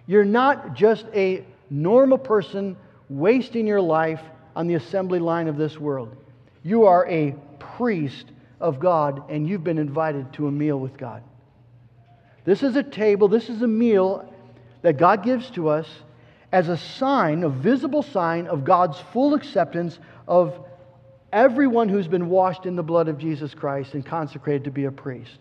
You're 0.08 0.24
not 0.24 0.74
just 0.74 1.04
a 1.14 1.44
normal 1.70 2.16
person 2.18 2.76
wasting 3.10 3.66
your 3.66 3.80
life 3.80 4.22
on 4.56 4.66
the 4.66 4.74
assembly 4.74 5.18
line 5.18 5.48
of 5.48 5.58
this 5.58 5.78
world. 5.78 6.16
You 6.64 6.86
are 6.86 7.06
a 7.06 7.36
priest 7.58 8.32
of 8.58 8.80
God, 8.80 9.30
and 9.30 9.46
you've 9.46 9.62
been 9.62 9.78
invited 9.78 10.32
to 10.32 10.48
a 10.48 10.50
meal 10.50 10.80
with 10.80 10.96
God. 10.96 11.22
This 12.44 12.62
is 12.62 12.74
a 12.74 12.82
table, 12.82 13.28
this 13.28 13.50
is 13.50 13.60
a 13.60 13.68
meal 13.68 14.32
that 14.80 14.96
God 14.96 15.22
gives 15.22 15.50
to 15.50 15.68
us 15.68 15.86
as 16.52 16.70
a 16.70 16.76
sign, 16.78 17.44
a 17.44 17.50
visible 17.50 18.02
sign 18.02 18.46
of 18.46 18.64
God's 18.64 18.98
full 19.12 19.34
acceptance 19.34 19.98
of 20.26 20.58
everyone 21.32 21.90
who's 21.90 22.08
been 22.08 22.30
washed 22.30 22.64
in 22.64 22.76
the 22.76 22.82
blood 22.82 23.08
of 23.08 23.18
Jesus 23.18 23.52
Christ 23.52 23.92
and 23.92 24.06
consecrated 24.06 24.64
to 24.64 24.70
be 24.70 24.86
a 24.86 24.90
priest. 24.90 25.38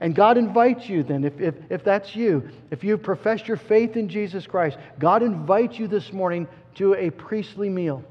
And 0.00 0.14
God 0.14 0.36
invites 0.36 0.88
you 0.88 1.02
then, 1.02 1.24
if, 1.24 1.40
if, 1.40 1.54
if 1.70 1.84
that's 1.84 2.14
you, 2.14 2.50
if 2.70 2.84
you've 2.84 3.02
professed 3.02 3.48
your 3.48 3.56
faith 3.56 3.96
in 3.96 4.08
Jesus 4.08 4.46
Christ, 4.46 4.76
God 4.98 5.22
invites 5.22 5.78
you 5.78 5.88
this 5.88 6.12
morning 6.12 6.46
to 6.74 6.94
a 6.94 7.10
priestly 7.10 7.70
meal 7.70 8.04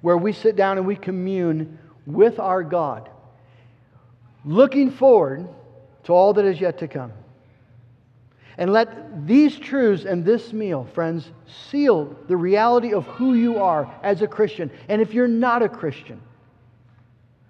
where 0.00 0.16
we 0.16 0.32
sit 0.32 0.56
down 0.56 0.78
and 0.78 0.86
we 0.86 0.96
commune 0.96 1.78
with 2.06 2.38
our 2.38 2.62
God, 2.62 3.10
looking 4.44 4.90
forward 4.90 5.48
to 6.04 6.12
all 6.12 6.32
that 6.32 6.46
is 6.46 6.58
yet 6.58 6.78
to 6.78 6.88
come. 6.88 7.12
And 8.56 8.72
let 8.72 9.26
these 9.26 9.58
truths 9.58 10.04
and 10.04 10.24
this 10.24 10.52
meal, 10.52 10.88
friends, 10.94 11.30
seal 11.70 12.16
the 12.28 12.36
reality 12.36 12.92
of 12.94 13.04
who 13.06 13.34
you 13.34 13.58
are 13.58 13.92
as 14.02 14.22
a 14.22 14.26
Christian. 14.26 14.70
And 14.88 15.00
if 15.00 15.14
you're 15.14 15.28
not 15.28 15.62
a 15.62 15.68
Christian, 15.68 16.20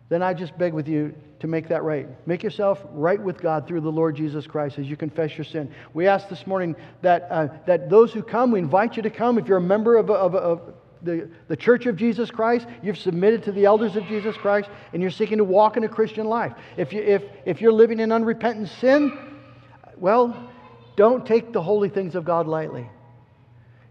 then 0.09 0.23
I 0.23 0.35
just 0.35 0.57
beg 0.59 0.73
with 0.73 0.89
you 0.89 1.15
to 1.41 1.47
make 1.47 1.69
that 1.69 1.83
right. 1.83 2.07
Make 2.27 2.43
yourself 2.43 2.85
right 2.93 3.21
with 3.21 3.41
God 3.41 3.67
through 3.67 3.81
the 3.81 3.91
Lord 3.91 4.15
Jesus 4.15 4.47
Christ 4.47 4.79
as 4.79 4.87
you 4.87 4.97
confess 4.97 5.37
your 5.37 5.45
sin. 5.45 5.73
We 5.95 6.07
ask 6.07 6.29
this 6.29 6.47
morning 6.47 6.77
that, 7.03 7.27
uh, 7.31 7.49
that 7.67 7.91
those 7.91 8.13
who 8.13 8.23
come, 8.23 8.51
we 8.53 8.59
invite 8.59 8.97
you 8.97 9.03
to 9.03 9.11
come. 9.11 9.39
If 9.39 9.49
you're 9.49 9.59
a 9.59 9.63
member 9.63 9.97
of, 9.97 10.11
of, 10.11 10.35
of 10.35 10.75
the, 11.03 11.31
the 11.49 11.57
church 11.57 11.87
of 11.87 11.97
Jesus 11.97 12.31
Christ, 12.31 12.67
you've 12.83 12.99
submitted 12.99 13.43
to 13.45 13.53
the 13.53 13.65
elders 13.65 13.97
of 13.97 14.05
Jesus 14.05 14.37
Christ, 14.37 14.69
and 14.93 15.01
you're 15.01 15.11
seeking 15.11 15.39
to 15.39 15.45
walk 15.45 15.79
in 15.79 15.85
a 15.85 15.89
Christian 15.89 16.27
life. 16.27 16.53
If, 16.77 16.93
you, 16.93 17.01
if, 17.01 17.25
if 17.47 17.61
you're 17.61 17.73
living 17.73 18.01
in 18.01 18.13
unrepentant 18.13 18.69
sin, 18.81 19.17
well, 19.97 20.51
don't 20.97 21.25
take 21.25 21.53
the 21.53 21.63
holy 21.63 21.89
things 21.89 22.15
of 22.15 22.27
God 22.27 22.47
lightly. 22.47 22.89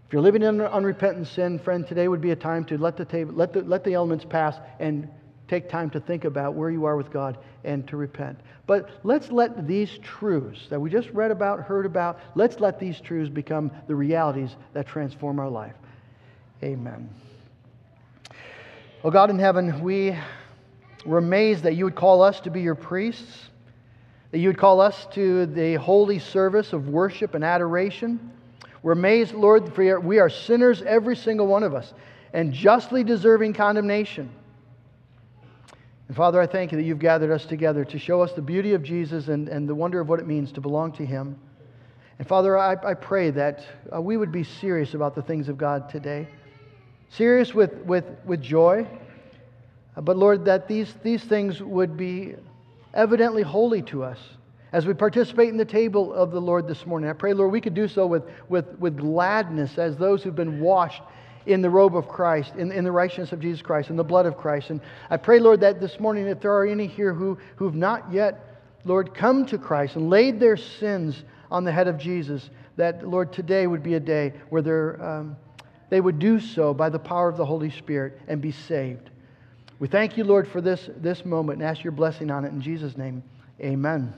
If 0.06 0.12
you're 0.12 0.22
living 0.22 0.42
in 0.42 0.60
unrepentant 0.60 1.26
sin, 1.28 1.58
friend, 1.58 1.86
today 1.86 2.06
would 2.06 2.20
be 2.20 2.30
a 2.30 2.36
time 2.36 2.64
to 2.66 2.78
let 2.78 2.96
the, 2.96 3.04
table, 3.04 3.34
let 3.34 3.52
the, 3.52 3.62
let 3.62 3.84
the 3.84 3.94
elements 3.94 4.24
pass 4.24 4.56
and 4.78 5.08
take 5.50 5.68
time 5.68 5.90
to 5.90 5.98
think 5.98 6.24
about 6.24 6.54
where 6.54 6.70
you 6.70 6.84
are 6.84 6.96
with 6.96 7.10
God 7.10 7.36
and 7.64 7.86
to 7.88 7.96
repent. 7.96 8.38
But 8.68 8.88
let's 9.02 9.32
let 9.32 9.66
these 9.66 9.98
truths 9.98 10.68
that 10.70 10.80
we 10.80 10.90
just 10.90 11.10
read 11.10 11.32
about, 11.32 11.58
heard 11.60 11.86
about, 11.86 12.20
let's 12.36 12.60
let 12.60 12.78
these 12.78 13.00
truths 13.00 13.28
become 13.28 13.72
the 13.88 13.94
realities 13.96 14.54
that 14.74 14.86
transform 14.86 15.40
our 15.40 15.50
life. 15.50 15.74
Amen. 16.62 17.10
Oh 19.02 19.10
God 19.10 19.28
in 19.30 19.40
heaven, 19.40 19.80
we 19.80 20.16
were 21.04 21.18
amazed 21.18 21.64
that 21.64 21.74
you 21.74 21.84
would 21.84 21.96
call 21.96 22.22
us 22.22 22.38
to 22.40 22.50
be 22.50 22.60
your 22.60 22.76
priests, 22.76 23.48
that 24.30 24.38
you 24.38 24.50
would 24.50 24.58
call 24.58 24.80
us 24.80 25.08
to 25.14 25.46
the 25.46 25.74
holy 25.74 26.20
service 26.20 26.72
of 26.72 26.88
worship 26.88 27.34
and 27.34 27.42
adoration. 27.42 28.30
We're 28.84 28.92
amazed, 28.92 29.34
Lord, 29.34 29.74
for 29.74 29.98
we 29.98 30.20
are 30.20 30.30
sinners, 30.30 30.80
every 30.82 31.16
single 31.16 31.48
one 31.48 31.64
of 31.64 31.74
us, 31.74 31.92
and 32.32 32.52
justly 32.52 33.02
deserving 33.02 33.54
condemnation. 33.54 34.30
And 36.10 36.16
Father, 36.16 36.40
I 36.40 36.46
thank 36.48 36.72
you 36.72 36.78
that 36.78 36.82
you've 36.82 36.98
gathered 36.98 37.30
us 37.30 37.46
together 37.46 37.84
to 37.84 37.96
show 37.96 38.20
us 38.20 38.32
the 38.32 38.42
beauty 38.42 38.72
of 38.72 38.82
Jesus 38.82 39.28
and, 39.28 39.48
and 39.48 39.68
the 39.68 39.76
wonder 39.76 40.00
of 40.00 40.08
what 40.08 40.18
it 40.18 40.26
means 40.26 40.50
to 40.50 40.60
belong 40.60 40.90
to 40.94 41.06
him. 41.06 41.38
And 42.18 42.26
Father, 42.26 42.58
I, 42.58 42.72
I 42.84 42.94
pray 42.94 43.30
that 43.30 43.64
uh, 43.94 44.00
we 44.00 44.16
would 44.16 44.32
be 44.32 44.42
serious 44.42 44.94
about 44.94 45.14
the 45.14 45.22
things 45.22 45.48
of 45.48 45.56
God 45.56 45.88
today, 45.88 46.26
serious 47.10 47.54
with, 47.54 47.72
with, 47.84 48.04
with 48.24 48.42
joy. 48.42 48.88
Uh, 49.96 50.00
but 50.00 50.16
Lord, 50.16 50.44
that 50.46 50.66
these, 50.66 50.92
these 51.04 51.22
things 51.22 51.62
would 51.62 51.96
be 51.96 52.34
evidently 52.92 53.42
holy 53.42 53.82
to 53.82 54.02
us 54.02 54.18
as 54.72 54.86
we 54.86 54.94
participate 54.94 55.50
in 55.50 55.56
the 55.56 55.64
table 55.64 56.12
of 56.12 56.32
the 56.32 56.40
Lord 56.40 56.66
this 56.66 56.86
morning. 56.86 57.08
I 57.08 57.12
pray, 57.12 57.34
Lord, 57.34 57.52
we 57.52 57.60
could 57.60 57.74
do 57.74 57.86
so 57.86 58.08
with, 58.08 58.24
with, 58.48 58.66
with 58.80 58.96
gladness 58.96 59.78
as 59.78 59.96
those 59.96 60.24
who've 60.24 60.34
been 60.34 60.58
washed 60.58 61.02
in 61.46 61.62
the 61.62 61.70
robe 61.70 61.96
of 61.96 62.08
Christ, 62.08 62.54
in, 62.56 62.70
in 62.70 62.84
the 62.84 62.92
righteousness 62.92 63.32
of 63.32 63.40
Jesus 63.40 63.62
Christ, 63.62 63.90
in 63.90 63.96
the 63.96 64.04
blood 64.04 64.26
of 64.26 64.36
Christ. 64.36 64.70
And 64.70 64.80
I 65.08 65.16
pray, 65.16 65.38
Lord, 65.38 65.60
that 65.60 65.80
this 65.80 65.98
morning, 65.98 66.26
if 66.26 66.40
there 66.40 66.52
are 66.52 66.66
any 66.66 66.86
here 66.86 67.14
who, 67.14 67.38
who've 67.56 67.74
not 67.74 68.12
yet, 68.12 68.58
Lord, 68.84 69.14
come 69.14 69.46
to 69.46 69.58
Christ 69.58 69.96
and 69.96 70.10
laid 70.10 70.40
their 70.40 70.56
sins 70.56 71.24
on 71.50 71.64
the 71.64 71.72
head 71.72 71.88
of 71.88 71.98
Jesus, 71.98 72.50
that, 72.76 73.06
Lord, 73.06 73.32
today 73.32 73.66
would 73.66 73.82
be 73.82 73.94
a 73.94 74.00
day 74.00 74.32
where 74.48 75.02
um, 75.02 75.36
they 75.88 76.00
would 76.00 76.18
do 76.18 76.40
so 76.40 76.72
by 76.72 76.88
the 76.88 76.98
power 76.98 77.28
of 77.28 77.36
the 77.36 77.44
Holy 77.44 77.70
Spirit 77.70 78.20
and 78.28 78.40
be 78.40 78.52
saved. 78.52 79.10
We 79.78 79.88
thank 79.88 80.16
you, 80.16 80.24
Lord, 80.24 80.46
for 80.46 80.60
this, 80.60 80.88
this 80.96 81.24
moment 81.24 81.60
and 81.60 81.68
ask 81.68 81.82
your 81.82 81.92
blessing 81.92 82.30
on 82.30 82.44
it. 82.44 82.52
In 82.52 82.60
Jesus' 82.60 82.96
name, 82.96 83.22
amen. 83.60 84.14